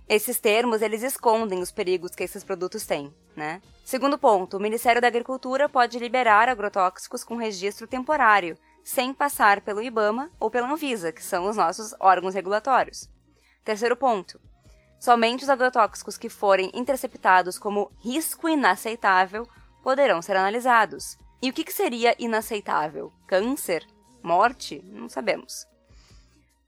[0.07, 3.59] Esses termos, eles escondem os perigos que esses produtos têm, né?
[3.83, 9.81] Segundo ponto, o Ministério da Agricultura pode liberar agrotóxicos com registro temporário, sem passar pelo
[9.81, 13.09] IBAMA ou pela Anvisa, que são os nossos órgãos regulatórios.
[13.65, 14.39] Terceiro ponto,
[14.99, 19.47] somente os agrotóxicos que forem interceptados como risco inaceitável
[19.81, 21.17] poderão ser analisados.
[21.41, 23.11] E o que, que seria inaceitável?
[23.25, 23.83] Câncer?
[24.23, 24.81] Morte?
[24.85, 25.67] Não sabemos.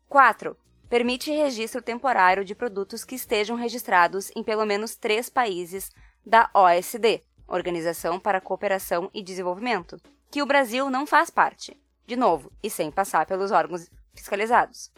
[0.09, 0.55] 4
[0.89, 5.91] permite registro temporário de produtos que estejam registrados em pelo menos três países
[6.23, 12.15] da OSD, Organização para a Cooperação e Desenvolvimento, que o Brasil não faz parte, de
[12.15, 14.91] novo, e sem passar pelos órgãos fiscalizados.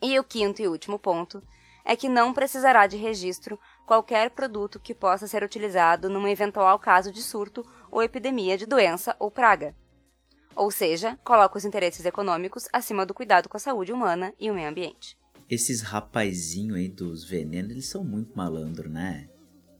[0.00, 1.42] E o quinto e último ponto
[1.84, 7.10] é que não precisará de registro qualquer produto que possa ser utilizado num eventual caso
[7.10, 9.74] de surto ou epidemia de doença ou praga,
[10.58, 14.54] ou seja, coloca os interesses econômicos acima do cuidado com a saúde humana e o
[14.54, 15.16] meio ambiente.
[15.48, 19.28] Esses rapazinhos aí dos venenos, eles são muito malandros, né?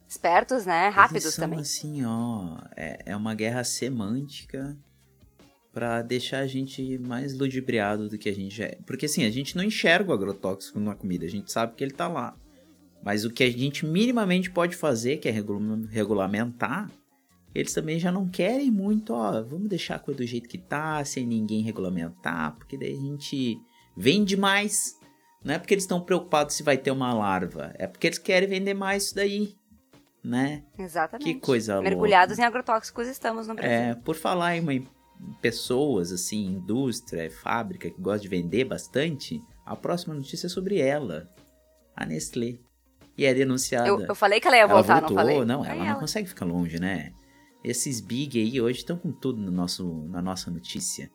[0.08, 0.88] Espertos, né?
[0.88, 1.58] Rápidos eles são, também.
[1.58, 4.78] assim, ó, é, é uma guerra semântica
[5.72, 8.78] para deixar a gente mais ludibriado do que a gente já é.
[8.86, 11.92] Porque assim, a gente não enxerga o agrotóxico na comida, a gente sabe que ele
[11.92, 12.34] tá lá.
[13.02, 16.90] Mas o que a gente minimamente pode fazer, que é regulamentar,
[17.54, 21.04] eles também já não querem muito, ó, vamos deixar a coisa do jeito que tá,
[21.04, 23.58] sem ninguém regulamentar, porque daí a gente
[23.96, 24.98] vende mais.
[25.42, 28.48] Não é porque eles estão preocupados se vai ter uma larva, é porque eles querem
[28.48, 29.54] vender mais isso daí,
[30.22, 30.64] né?
[30.78, 31.34] Exatamente.
[31.34, 32.42] Que coisa Mergulhados louca.
[32.42, 33.72] em agrotóxicos estamos no Brasil.
[33.72, 34.72] É, por falar em uma,
[35.40, 41.28] pessoas, assim, indústria, fábrica que gosta de vender bastante, a próxima notícia é sobre ela,
[41.94, 42.58] a Nestlé.
[43.16, 43.88] E é denunciada.
[43.88, 45.44] Eu, eu falei que ela ia voltar, ela voltou, não falei?
[45.44, 47.12] Não, ela, ela não consegue ficar longe, né?
[47.68, 51.10] Esses big aí hoje estão com tudo no nosso, na nossa notícia.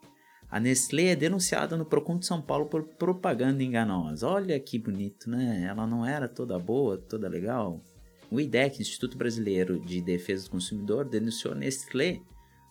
[0.47, 4.27] A Nestlé é denunciada no Procon de São Paulo por propaganda enganosa.
[4.27, 5.65] Olha que bonito, né?
[5.67, 7.81] Ela não era toda boa, toda legal.
[8.29, 12.21] O IDEC, Instituto Brasileiro de Defesa do Consumidor, denunciou a Nestlé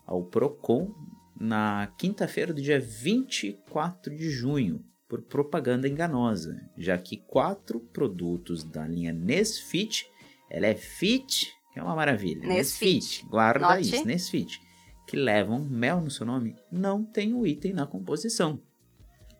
[0.06, 0.94] ao Procon
[1.40, 8.86] na quinta-feira do dia 24 de junho por propaganda enganosa, já que quatro produtos da
[8.86, 10.06] linha Nesfit,
[10.48, 12.46] ela é fit que é uma maravilha.
[12.46, 13.24] Nesfit.
[13.26, 13.80] Guarda Note.
[13.80, 14.60] isso, Nesfit.
[15.06, 18.60] Que levam mel no seu nome, não tem o item na composição.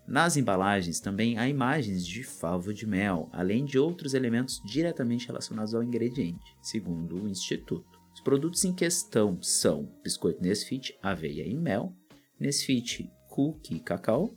[0.07, 5.75] Nas embalagens também há imagens de favo de mel, além de outros elementos diretamente relacionados
[5.75, 8.01] ao ingrediente, segundo o Instituto.
[8.13, 11.95] Os produtos em questão são biscoito Nesfit, aveia e mel,
[12.39, 14.35] Nesfit cookie cacau,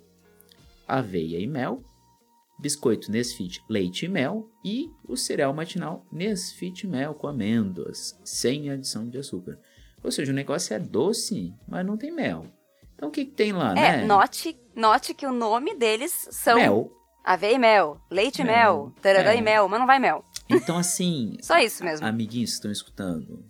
[0.88, 1.84] aveia e mel,
[2.60, 9.08] biscoito Nesfit leite e mel e o cereal matinal Nesfit mel com amêndoas, sem adição
[9.10, 9.60] de açúcar.
[10.04, 12.46] Ou seja, o negócio é doce, mas não tem mel.
[12.96, 14.06] Então o que, que tem lá, É, né?
[14.06, 16.92] note, note que o nome deles são Mel.
[17.24, 19.38] aveia e mel, leite e Mel, mel, taradã é.
[19.38, 20.24] e mel, mas não vai mel.
[20.50, 22.06] Então assim, Só isso mesmo.
[22.06, 23.44] amiguinhos estão escutando,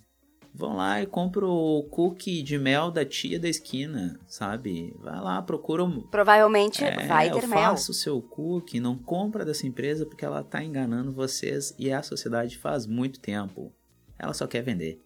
[0.56, 4.94] vão lá e compram o cookie de mel da tia da esquina, sabe?
[4.98, 7.58] Vai lá, procura um, Provavelmente É, vai ter mel.
[7.58, 12.02] faça o seu cookie, não compra dessa empresa porque ela tá enganando vocês e a
[12.02, 13.70] sociedade faz muito tempo.
[14.18, 14.98] Ela só quer vender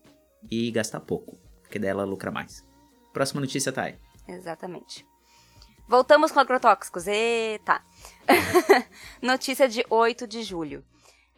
[0.48, 2.64] e gastar pouco, porque daí ela lucra mais.
[3.12, 3.96] Próxima notícia, Thay.
[4.28, 5.04] Exatamente.
[5.88, 7.08] Voltamos com agrotóxicos.
[7.08, 7.82] Eita!
[9.20, 10.84] Notícia de 8 de julho,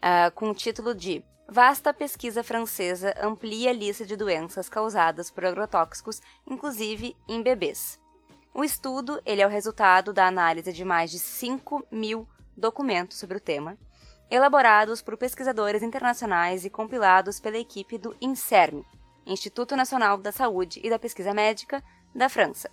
[0.02, 5.44] ah, com o título de Vasta pesquisa francesa amplia a lista de doenças causadas por
[5.44, 8.00] agrotóxicos, inclusive em bebês.
[8.54, 13.36] O estudo ele é o resultado da análise de mais de 5 mil documentos sobre
[13.36, 13.76] o tema,
[14.30, 18.82] elaborados por pesquisadores internacionais e compilados pela equipe do INSERM,
[19.26, 21.84] Instituto Nacional da Saúde e da Pesquisa Médica,
[22.14, 22.70] da França.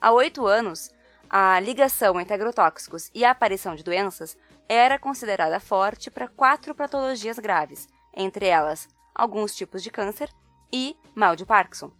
[0.00, 0.90] Há oito anos,
[1.30, 4.36] a ligação entre agrotóxicos e a aparição de doenças
[4.68, 10.30] era considerada forte para quatro patologias graves, entre elas alguns tipos de câncer
[10.72, 11.90] e mal de Parkinson.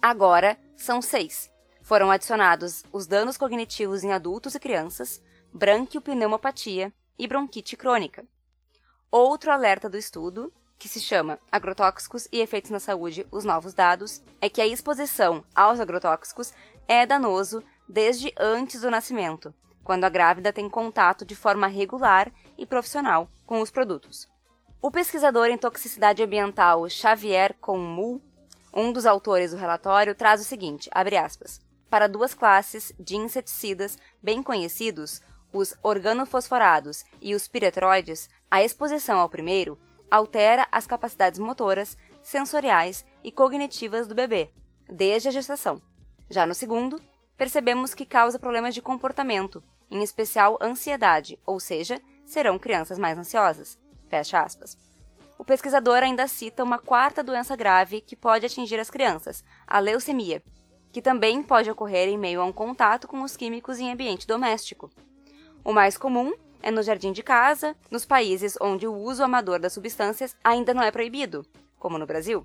[0.00, 1.50] Agora são seis.
[1.82, 8.24] Foram adicionados os danos cognitivos em adultos e crianças, branquiopneumopatia e bronquite crônica.
[9.10, 14.22] Outro alerta do estudo, que se chama Agrotóxicos e Efeitos na Saúde: Os Novos Dados,
[14.40, 16.52] é que a exposição aos agrotóxicos
[16.86, 22.66] é danoso desde antes do nascimento, quando a grávida tem contato de forma regular e
[22.66, 24.28] profissional com os produtos.
[24.80, 28.20] O pesquisador em toxicidade ambiental Xavier Conmu,
[28.72, 34.42] um dos autores do relatório, traz o seguinte, aspas, para duas classes de inseticidas bem
[34.42, 39.78] conhecidos, os organofosforados e os piretroides, a exposição ao primeiro
[40.10, 44.50] altera as capacidades motoras, sensoriais e cognitivas do bebê,
[44.88, 45.80] desde a gestação.
[46.30, 47.00] Já no segundo,
[47.36, 53.78] percebemos que causa problemas de comportamento, em especial ansiedade, ou seja, serão crianças mais ansiosas.
[54.08, 54.76] Fecha aspas.
[55.38, 60.42] O pesquisador ainda cita uma quarta doença grave que pode atingir as crianças, a leucemia,
[60.90, 64.90] que também pode ocorrer em meio a um contato com os químicos em ambiente doméstico.
[65.62, 69.74] O mais comum é no jardim de casa, nos países onde o uso amador das
[69.74, 71.44] substâncias ainda não é proibido,
[71.78, 72.44] como no Brasil.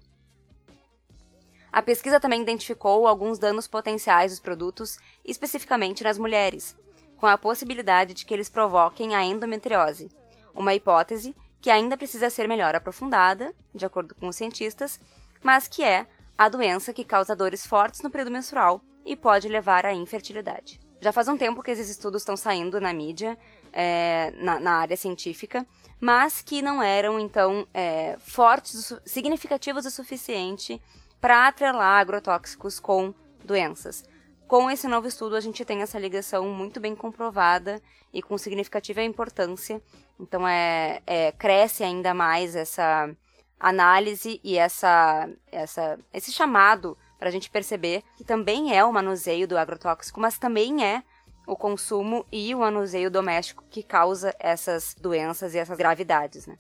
[1.72, 6.76] A pesquisa também identificou alguns danos potenciais dos produtos, especificamente nas mulheres,
[7.16, 10.10] com a possibilidade de que eles provoquem a endometriose,
[10.54, 15.00] uma hipótese que ainda precisa ser melhor aprofundada, de acordo com os cientistas,
[15.44, 19.86] mas que é a doença que causa dores fortes no período menstrual e pode levar
[19.86, 20.80] à infertilidade.
[21.00, 23.38] Já faz um tempo que esses estudos estão saindo na mídia,
[23.72, 25.66] é, na, na, área científica,
[26.00, 30.82] mas que não eram, então, é, fortes, significativos o suficiente
[31.20, 34.04] para atrelar agrotóxicos com doenças.
[34.52, 37.82] Com esse novo estudo, a gente tem essa ligação muito bem comprovada
[38.14, 39.82] e com significativa importância.
[40.20, 43.16] Então, é, é cresce ainda mais essa
[43.58, 49.48] análise e essa, essa, esse chamado para a gente perceber que também é o manuseio
[49.48, 51.02] do agrotóxico, mas também é
[51.48, 56.58] o consumo e o manuseio doméstico que causa essas doenças e essas gravidades, né?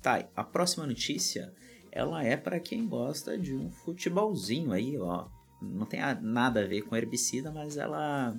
[0.00, 1.52] Tá, a próxima notícia,
[1.90, 5.26] ela é para quem gosta de um futebolzinho aí, ó
[5.62, 8.36] não tem nada a ver com herbicida, mas ela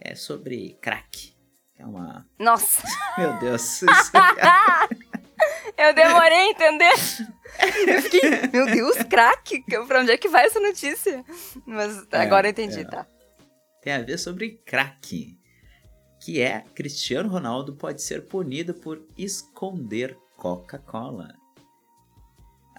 [0.00, 1.34] é sobre crack.
[1.76, 2.26] É uma.
[2.38, 2.82] Nossa!
[3.16, 3.80] Meu Deus!
[5.76, 6.94] Eu demorei a entender.
[7.86, 8.20] Eu fiquei,
[8.52, 9.62] meu Deus, crack?
[9.86, 11.24] Pra onde é que vai essa notícia?
[11.64, 12.84] Mas é, agora eu entendi, é.
[12.84, 13.06] tá.
[13.80, 15.38] Tem a ver sobre crack.
[16.20, 21.34] Que é Cristiano Ronaldo pode ser punido por esconder Coca-Cola.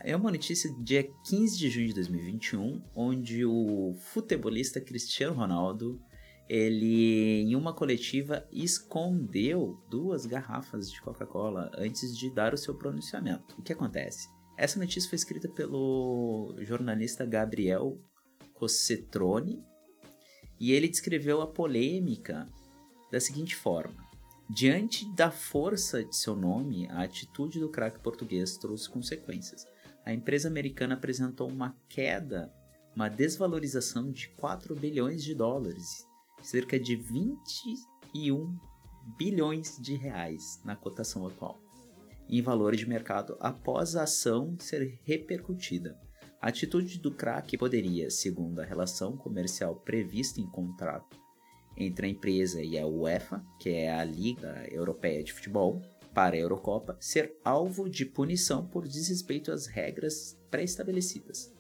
[0.02, 6.02] É uma notícia do dia 15 de junho de 2021, onde o futebolista Cristiano Ronaldo,
[6.48, 13.56] ele em uma coletiva escondeu duas garrafas de Coca-Cola antes de dar o seu pronunciamento.
[13.60, 14.30] O que acontece?
[14.58, 18.00] Essa notícia foi escrita pelo jornalista Gabriel
[18.54, 19.62] Cossetrone
[20.58, 22.48] e ele descreveu a polêmica
[23.12, 23.98] da seguinte forma:
[24.50, 29.66] Diante da força de seu nome, a atitude do craque português trouxe consequências
[30.10, 32.52] a empresa americana apresentou uma queda,
[32.96, 36.04] uma desvalorização de 4 bilhões de dólares,
[36.42, 38.58] cerca de 21
[39.16, 41.62] bilhões de reais na cotação atual,
[42.28, 45.96] em valor de mercado após a ação ser repercutida.
[46.42, 51.20] A atitude do crack poderia, segundo a relação comercial prevista em contrato
[51.78, 56.40] entre a empresa e a UEFA, que é a Liga Europeia de Futebol, para a
[56.40, 61.54] Eurocopa ser alvo de punição por desrespeito às regras pré-estabelecidas.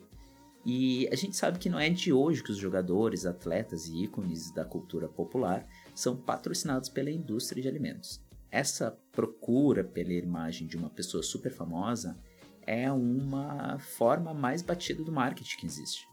[0.65, 4.51] E a gente sabe que não é de hoje que os jogadores, atletas e ícones
[4.51, 8.21] da cultura popular são patrocinados pela indústria de alimentos.
[8.51, 12.17] Essa procura pela imagem de uma pessoa super famosa
[12.65, 16.07] é uma forma mais batida do marketing que existe.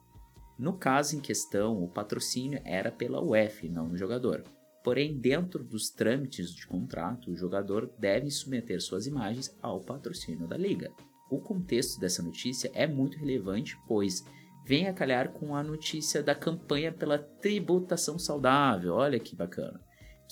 [0.59, 4.43] No caso em questão, o patrocínio era pela UEF, não no jogador.
[4.87, 10.57] Porém, dentro dos trâmites de contrato, o jogador deve submeter suas imagens ao patrocínio da
[10.57, 10.93] liga.
[11.28, 14.24] O contexto dessa notícia é muito relevante, pois
[14.64, 18.95] vem a calhar com a notícia da campanha pela tributação saudável.
[18.95, 19.80] Olha que bacana.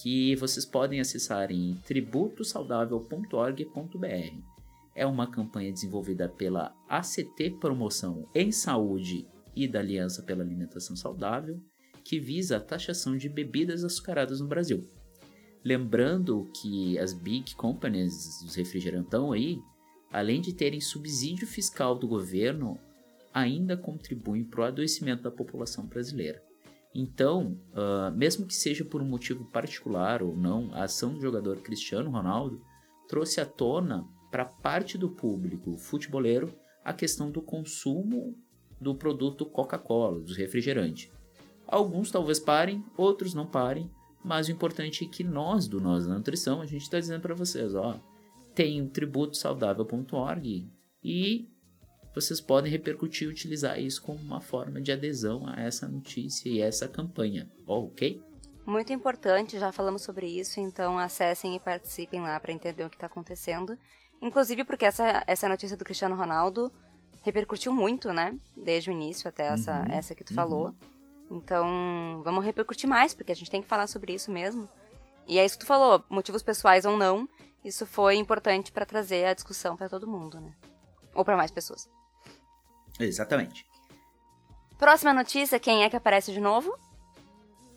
[0.00, 4.38] Que vocês podem acessar em tributosaudável.org.br.
[4.94, 9.26] É uma campanha desenvolvida pela ACT Promoção em Saúde
[9.56, 11.60] e da Aliança pela Alimentação Saudável
[12.04, 14.86] que visa a taxação de bebidas açucaradas no Brasil.
[15.64, 19.58] Lembrando que as big companies, os refrigerantão aí,
[20.12, 22.78] além de terem subsídio fiscal do governo,
[23.32, 26.42] ainda contribuem para o adoecimento da população brasileira.
[26.94, 31.60] Então, uh, mesmo que seja por um motivo particular ou não, a ação do jogador
[31.60, 32.62] Cristiano Ronaldo
[33.08, 38.38] trouxe à tona para parte do público futeboleiro a questão do consumo
[38.80, 41.10] do produto Coca-Cola, do refrigerante.
[41.74, 43.90] Alguns talvez parem, outros não parem,
[44.22, 47.34] mas o importante é que nós, do Nós da Nutrição, a gente está dizendo para
[47.34, 47.98] vocês, ó,
[48.54, 50.70] tem o tributosaudável.org
[51.02, 51.48] e
[52.14, 56.60] vocês podem repercutir e utilizar isso como uma forma de adesão a essa notícia e
[56.60, 58.22] essa campanha, ok?
[58.64, 62.94] Muito importante, já falamos sobre isso, então acessem e participem lá para entender o que
[62.94, 63.76] está acontecendo.
[64.22, 66.70] Inclusive porque essa, essa notícia do Cristiano Ronaldo
[67.24, 68.38] repercutiu muito, né?
[68.56, 70.36] Desde o início até essa, uhum, essa que tu uhum.
[70.36, 70.74] falou.
[71.34, 74.68] Então, vamos repercutir mais, porque a gente tem que falar sobre isso mesmo.
[75.26, 77.28] E é isso que tu falou, motivos pessoais ou não,
[77.64, 80.52] isso foi importante para trazer a discussão para todo mundo, né?
[81.12, 81.88] Ou para mais pessoas.
[83.00, 83.66] Exatamente.
[84.78, 86.78] Próxima notícia, quem é que aparece de novo?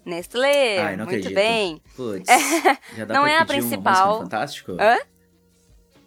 [0.06, 1.34] Nestlé, Ai, muito acredito.
[1.34, 1.82] bem.
[1.96, 2.30] Putz,
[2.96, 4.20] já dá não é a principal.
[4.20, 4.74] Fantástico?
[4.80, 4.98] Hã?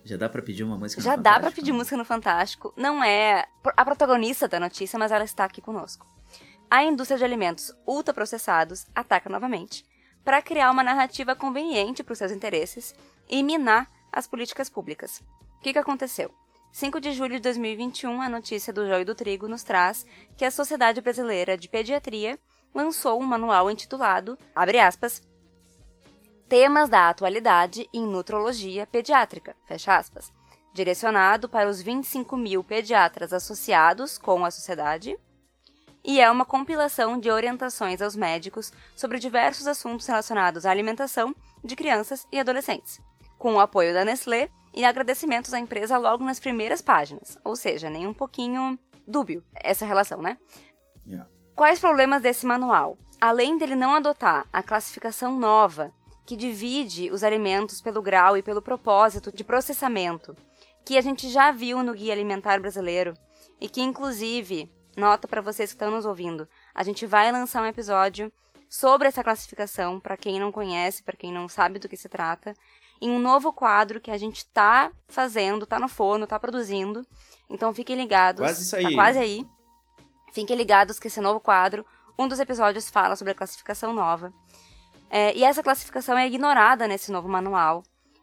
[0.04, 2.72] Já dá pra pedir uma música Já no dá pra pedir música no Fantástico.
[2.76, 3.46] Não é
[3.76, 6.06] a protagonista da notícia, mas ela está aqui conosco.
[6.70, 9.84] A indústria de alimentos ultraprocessados ataca novamente
[10.24, 12.94] para criar uma narrativa conveniente para os seus interesses
[13.28, 15.20] e minar as políticas públicas.
[15.58, 16.30] O que, que aconteceu?
[16.70, 20.06] 5 de julho de 2021, a notícia do Joio do Trigo nos traz
[20.36, 22.38] que a Sociedade Brasileira de Pediatria
[22.72, 25.20] lançou um manual intitulado, abre aspas,
[26.48, 30.32] Temas da Atualidade em Nutrologia Pediátrica, fecha aspas,
[30.72, 35.18] direcionado para os 25 mil pediatras associados com a sociedade,
[36.04, 41.76] e é uma compilação de orientações aos médicos sobre diversos assuntos relacionados à alimentação de
[41.76, 43.00] crianças e adolescentes,
[43.38, 47.90] com o apoio da Nestlé e agradecimentos à empresa logo nas primeiras páginas, ou seja,
[47.90, 50.38] nem um pouquinho dúbio essa relação, né?
[51.06, 51.28] Yeah.
[51.54, 52.96] Quais problemas desse manual?
[53.20, 55.92] Além dele não adotar a classificação nova
[56.24, 60.36] que divide os alimentos pelo grau e pelo propósito de processamento,
[60.84, 63.14] que a gente já viu no Guia Alimentar Brasileiro
[63.60, 67.66] e que, inclusive, nota para vocês que estão nos ouvindo, a gente vai lançar um
[67.66, 68.32] episódio
[68.68, 72.54] sobre essa classificação para quem não conhece, para quem não sabe do que se trata,
[73.00, 77.04] em um novo quadro que a gente está fazendo, está no forno, está produzindo.
[77.48, 78.40] Então fiquem ligados.
[78.40, 78.84] Quase isso aí.
[78.84, 79.46] Tá quase aí.
[80.32, 81.84] Fiquem ligados que esse novo quadro,
[82.18, 84.32] um dos episódios fala sobre a classificação nova.
[85.08, 87.82] É, e essa classificação é ignorada nesse novo manual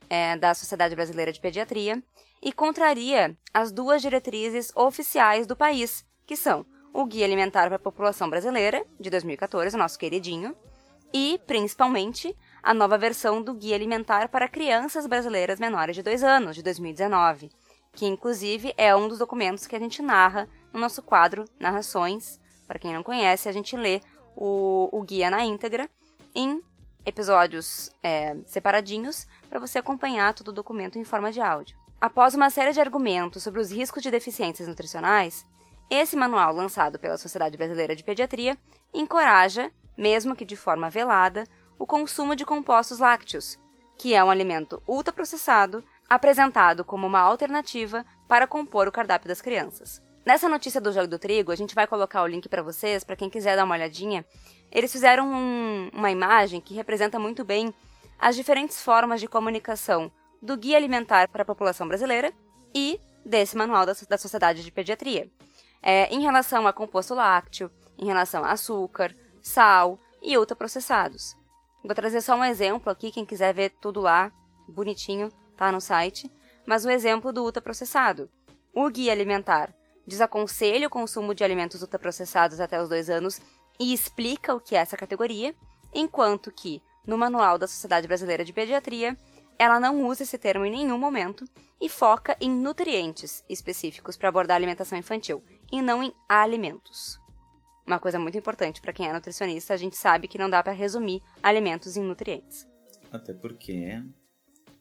[0.10, 2.02] é, da Sociedade Brasileira de Pediatria
[2.42, 7.80] e contraria as duas diretrizes oficiais do país, que são o Guia Alimentar para a
[7.80, 10.54] População Brasileira, de 2014, o nosso queridinho,
[11.14, 16.56] e, principalmente, a nova versão do Guia Alimentar para Crianças Brasileiras Menores de 2 anos,
[16.56, 17.50] de 2019,
[17.94, 22.40] que inclusive é um dos documentos que a gente narra no nosso quadro Narrações.
[22.68, 24.02] Para quem não conhece, a gente lê
[24.36, 25.90] o, o guia na íntegra
[26.36, 26.62] em
[27.06, 31.78] episódios é, separadinhos para você acompanhar todo o documento em forma de áudio.
[32.02, 35.46] Após uma série de argumentos sobre os riscos de deficiências nutricionais,
[35.90, 38.58] esse manual, lançado pela Sociedade Brasileira de Pediatria,
[38.94, 41.46] encoraja, mesmo que de forma velada,
[41.80, 43.58] o consumo de compostos lácteos,
[43.98, 50.02] que é um alimento ultraprocessado apresentado como uma alternativa para compor o cardápio das crianças.
[50.26, 53.16] Nessa notícia do Jogo do Trigo, a gente vai colocar o link para vocês, para
[53.16, 54.26] quem quiser dar uma olhadinha,
[54.72, 57.74] eles fizeram um, uma imagem que representa muito bem
[58.20, 60.12] as diferentes formas de comunicação
[60.42, 62.34] do Guia Alimentar para a População Brasileira
[62.76, 65.30] e desse Manual da, da Sociedade de Pediatria,
[65.82, 71.36] é, em relação a composto lácteo, em relação a açúcar, sal e ultraprocessados.
[71.84, 74.32] Vou trazer só um exemplo aqui, quem quiser ver tudo lá,
[74.68, 76.32] bonitinho, tá no site,
[76.66, 78.30] mas o exemplo do ultraprocessado.
[78.74, 79.74] O Guia Alimentar
[80.06, 83.42] desaconselha o consumo de alimentos ultraprocessados até os dois anos
[83.80, 85.56] e explica o que é essa categoria,
[85.94, 89.18] enquanto que, no Manual da Sociedade Brasileira de Pediatria,
[89.60, 91.46] ela não usa esse termo em nenhum momento
[91.80, 97.20] e foca em nutrientes específicos para abordar a alimentação infantil, e não em alimentos.
[97.86, 100.74] Uma coisa muito importante para quem é nutricionista, a gente sabe que não dá para
[100.74, 102.68] resumir alimentos em nutrientes.
[103.12, 104.04] Até porque,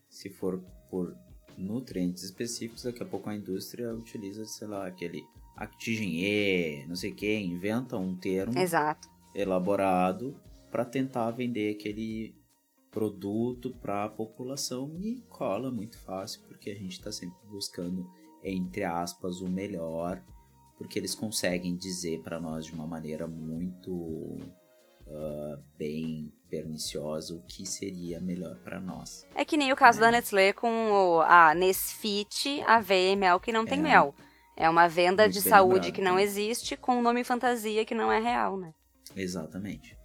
[0.09, 0.61] se for
[0.91, 1.17] por
[1.57, 5.25] nutrientes específicos, daqui a pouco a indústria utiliza, sei lá, aquele
[5.57, 9.09] Actigen não sei o que, inventa um termo Exato.
[9.35, 10.39] elaborado
[10.71, 12.35] para tentar vender aquele
[12.91, 18.11] produto para a população e cola muito fácil porque a gente está sempre buscando
[18.43, 20.23] entre aspas o melhor
[20.77, 27.67] porque eles conseguem dizer para nós de uma maneira muito uh, bem perniciosa o que
[27.67, 29.27] seria melhor para nós.
[29.35, 32.81] É que nem o caso da Nestlé com o, a Nesfit, a
[33.17, 33.83] Mel que não tem é.
[33.83, 34.15] mel.
[34.57, 38.19] É uma venda de saúde que não existe com um nome fantasia que não é
[38.19, 38.73] real, né?
[39.15, 39.97] Exatamente.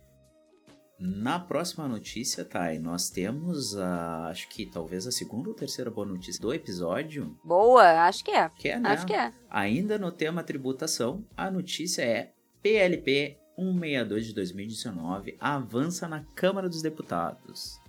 [1.04, 4.28] Na próxima notícia, Thay, nós temos a.
[4.28, 7.36] Acho que talvez a segunda ou terceira boa notícia do episódio.
[7.43, 8.47] Boa, acho que é.
[8.49, 8.89] Que é, né?
[8.89, 9.34] Acho que é.
[9.49, 12.32] Ainda no tema tributação, a notícia é
[12.62, 17.80] PLP 162 de 2019 avança na Câmara dos Deputados.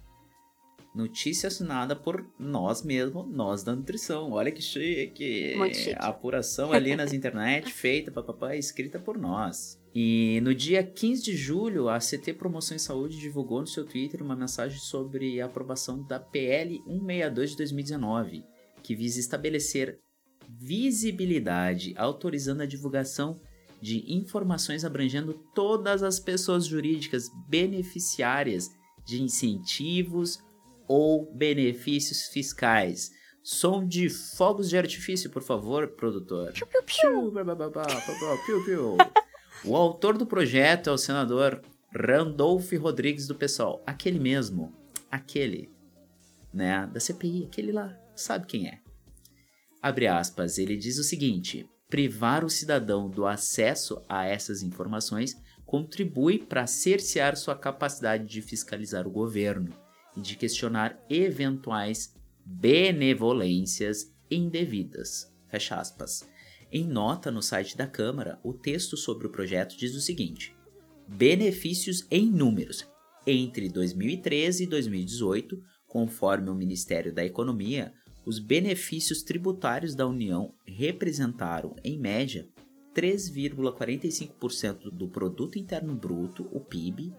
[0.95, 4.33] Notícia assinada por nós mesmos, nós da nutrição.
[4.33, 5.55] Olha que chique!
[5.59, 5.97] Muito chique.
[5.99, 9.82] A apuração ali nas internet, feita, papapá, escrita por nós.
[9.95, 14.23] E no dia 15 de julho, a CT Promoção em Saúde divulgou no seu Twitter
[14.23, 18.45] uma mensagem sobre a aprovação da PL 162 de 2019,
[18.83, 19.99] que visa estabelecer
[20.49, 23.39] visibilidade, autorizando a divulgação
[23.83, 28.71] de informações abrangendo todas as pessoas jurídicas beneficiárias
[29.05, 30.39] de incentivos
[30.89, 33.11] ou benefícios fiscais.
[33.43, 36.53] Som de fogos de artifício, por favor, produtor.
[36.53, 37.87] Piu, blá, blá, blá,
[38.47, 38.97] piu, piu.
[39.65, 41.63] O autor do projeto é o senador
[41.95, 43.81] Randolph Rodrigues do PSOL.
[43.87, 44.75] Aquele mesmo.
[45.09, 45.71] Aquele.
[46.53, 46.85] Né?
[46.93, 47.45] Da CPI.
[47.45, 47.97] Aquele lá.
[48.17, 48.81] Sabe quem é?
[49.81, 50.59] Abre aspas.
[50.59, 57.37] Ele diz o seguinte: privar o cidadão do acesso a essas informações contribui para cercear
[57.37, 59.73] sua capacidade de fiscalizar o governo
[60.17, 65.33] e de questionar eventuais benevolências indevidas.
[65.49, 66.32] Fecha aspas.
[66.75, 70.57] Em nota no site da Câmara, o texto sobre o projeto diz o seguinte:
[71.07, 72.89] benefícios em números.
[73.27, 77.93] Entre 2013 e 2018, conforme o Ministério da Economia,
[78.25, 82.49] os benefícios tributários da União representaram, em média,
[82.95, 87.13] 3,45% do produto interno bruto, o PIB,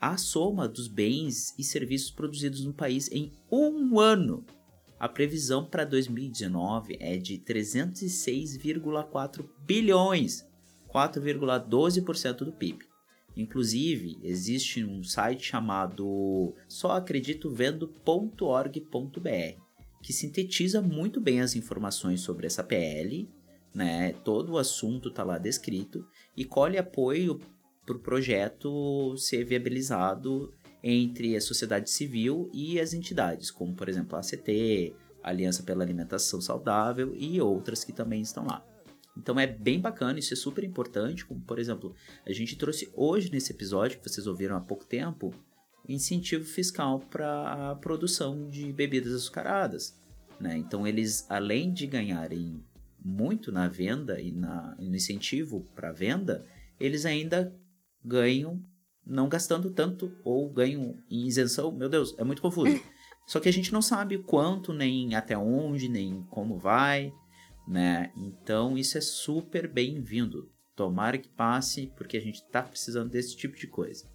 [0.00, 4.44] a soma dos bens e serviços produzidos no país em um ano.
[5.02, 10.46] A previsão para 2019 é de 306,4 bilhões,
[10.94, 12.84] 4,12% do PIB.
[13.36, 19.60] Inclusive, existe um site chamado soacreditovendo.org.br
[20.00, 23.28] que sintetiza muito bem as informações sobre essa PL,
[23.74, 24.12] né?
[24.24, 27.40] Todo o assunto está lá descrito e colhe apoio
[27.84, 34.16] para o projeto ser viabilizado entre a sociedade civil e as entidades, como por exemplo
[34.16, 38.66] a ACT, a Aliança pela Alimentação Saudável e outras que também estão lá.
[39.16, 41.94] Então é bem bacana, isso é super importante, como por exemplo,
[42.26, 45.32] a gente trouxe hoje nesse episódio, que vocês ouviram há pouco tempo,
[45.88, 50.00] incentivo fiscal para a produção de bebidas açucaradas.
[50.40, 50.56] Né?
[50.56, 52.64] Então eles, além de ganharem
[53.04, 56.46] muito na venda e na, no incentivo para venda,
[56.80, 57.54] eles ainda
[58.04, 58.62] ganham
[59.06, 61.72] não gastando tanto ou ganham em isenção.
[61.72, 62.80] Meu Deus, é muito confuso.
[63.26, 67.12] Só que a gente não sabe quanto, nem até onde, nem como vai,
[67.66, 68.12] né?
[68.16, 70.50] Então isso é super bem-vindo.
[70.74, 74.10] Tomara que passe, porque a gente tá precisando desse tipo de coisa.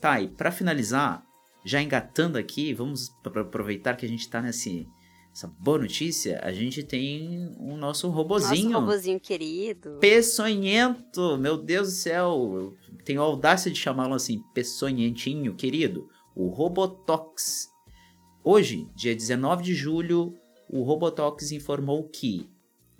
[0.00, 1.24] Tá, e para finalizar,
[1.64, 4.86] já engatando aqui, vamos aproveitar que a gente tá nesse
[5.34, 8.70] essa boa notícia, a gente tem o nosso robozinho.
[8.70, 9.96] Nosso robozinho querido.
[9.98, 12.52] Peçonhento, meu Deus do céu.
[12.54, 16.06] Eu tenho audácia de chamá-lo assim, peçonhentinho querido.
[16.36, 17.70] O Robotox.
[18.44, 20.34] Hoje, dia 19 de julho,
[20.68, 22.46] o Robotox informou que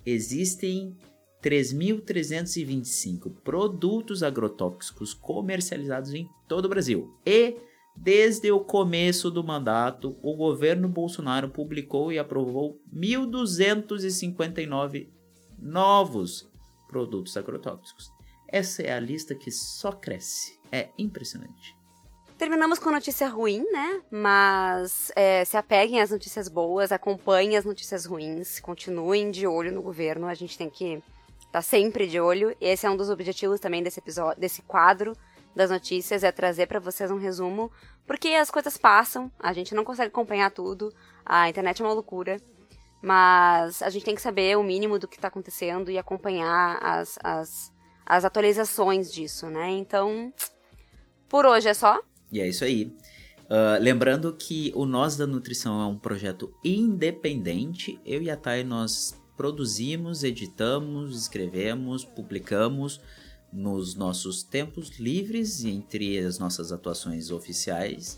[0.03, 0.97] existem
[1.43, 7.13] 3.325 produtos agrotóxicos comercializados em todo o Brasil.
[7.25, 7.57] E
[7.95, 15.07] Desde o começo do mandato, o governo Bolsonaro publicou e aprovou 1.259
[15.57, 16.47] novos
[16.87, 18.11] produtos agrotóxicos.
[18.47, 20.59] Essa é a lista que só cresce.
[20.71, 21.75] É impressionante.
[22.37, 24.01] Terminamos com notícia ruim, né?
[24.11, 29.81] Mas é, se apeguem às notícias boas, acompanhem as notícias ruins, continuem de olho no
[29.81, 30.27] governo.
[30.27, 31.01] A gente tem que
[31.39, 32.53] estar tá sempre de olho.
[32.59, 35.15] Esse é um dos objetivos também desse episódio, desse quadro
[35.55, 37.71] das notícias é trazer para vocês um resumo,
[38.05, 40.93] porque as coisas passam, a gente não consegue acompanhar tudo,
[41.25, 42.37] a internet é uma loucura,
[43.01, 47.19] mas a gente tem que saber o mínimo do que está acontecendo e acompanhar as,
[47.23, 47.71] as,
[48.05, 49.69] as atualizações disso, né?
[49.71, 50.33] Então,
[51.27, 52.01] por hoje é só.
[52.31, 52.95] E é isso aí.
[53.43, 57.99] Uh, lembrando que o Nós da Nutrição é um projeto independente.
[58.05, 63.01] Eu e a Thay, nós produzimos, editamos, escrevemos, publicamos
[63.53, 68.17] nos nossos tempos livres entre as nossas atuações oficiais.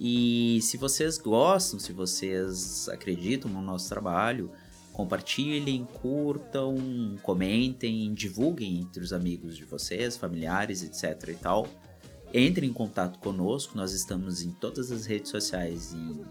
[0.00, 4.50] E se vocês gostam, se vocês acreditam no nosso trabalho,
[4.94, 6.74] compartilhem, curtam,
[7.22, 11.68] comentem, divulguem entre os amigos de vocês, familiares, etc e tal.
[12.32, 16.24] Entrem em contato conosco, nós estamos em todas as redes sociais e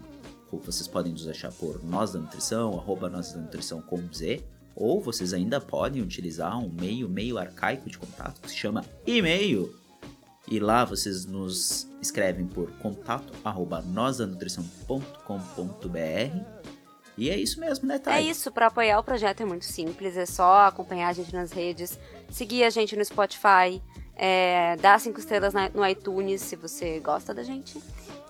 [0.58, 4.42] vocês podem nos achar por Nós da Nutrição, arroba Nós da Nutrição com Z,
[4.74, 9.78] ou vocês ainda podem utilizar um meio meio arcaico de contato que se chama e-mail.
[10.48, 16.60] E lá vocês nos escrevem por contato arroba nosanutrição.com.br
[17.20, 18.14] e é isso mesmo, né, Thay?
[18.14, 21.52] É isso, para apoiar o projeto é muito simples, é só acompanhar a gente nas
[21.52, 22.00] redes,
[22.30, 23.82] seguir a gente no Spotify,
[24.16, 27.78] é, dar cinco estrelas no iTunes se você gosta da gente.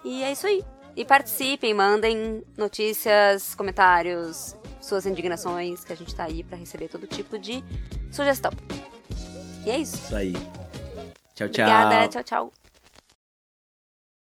[0.05, 0.65] E é isso aí.
[0.97, 7.07] E participem, mandem notícias, comentários, suas indignações, que a gente tá aí para receber todo
[7.07, 7.63] tipo de
[8.11, 8.53] sugestão.
[9.65, 9.97] E é isso.
[9.97, 10.33] Isso aí.
[11.35, 11.65] Tchau, tchau.
[11.67, 12.60] Obrigada, tchau, tchau.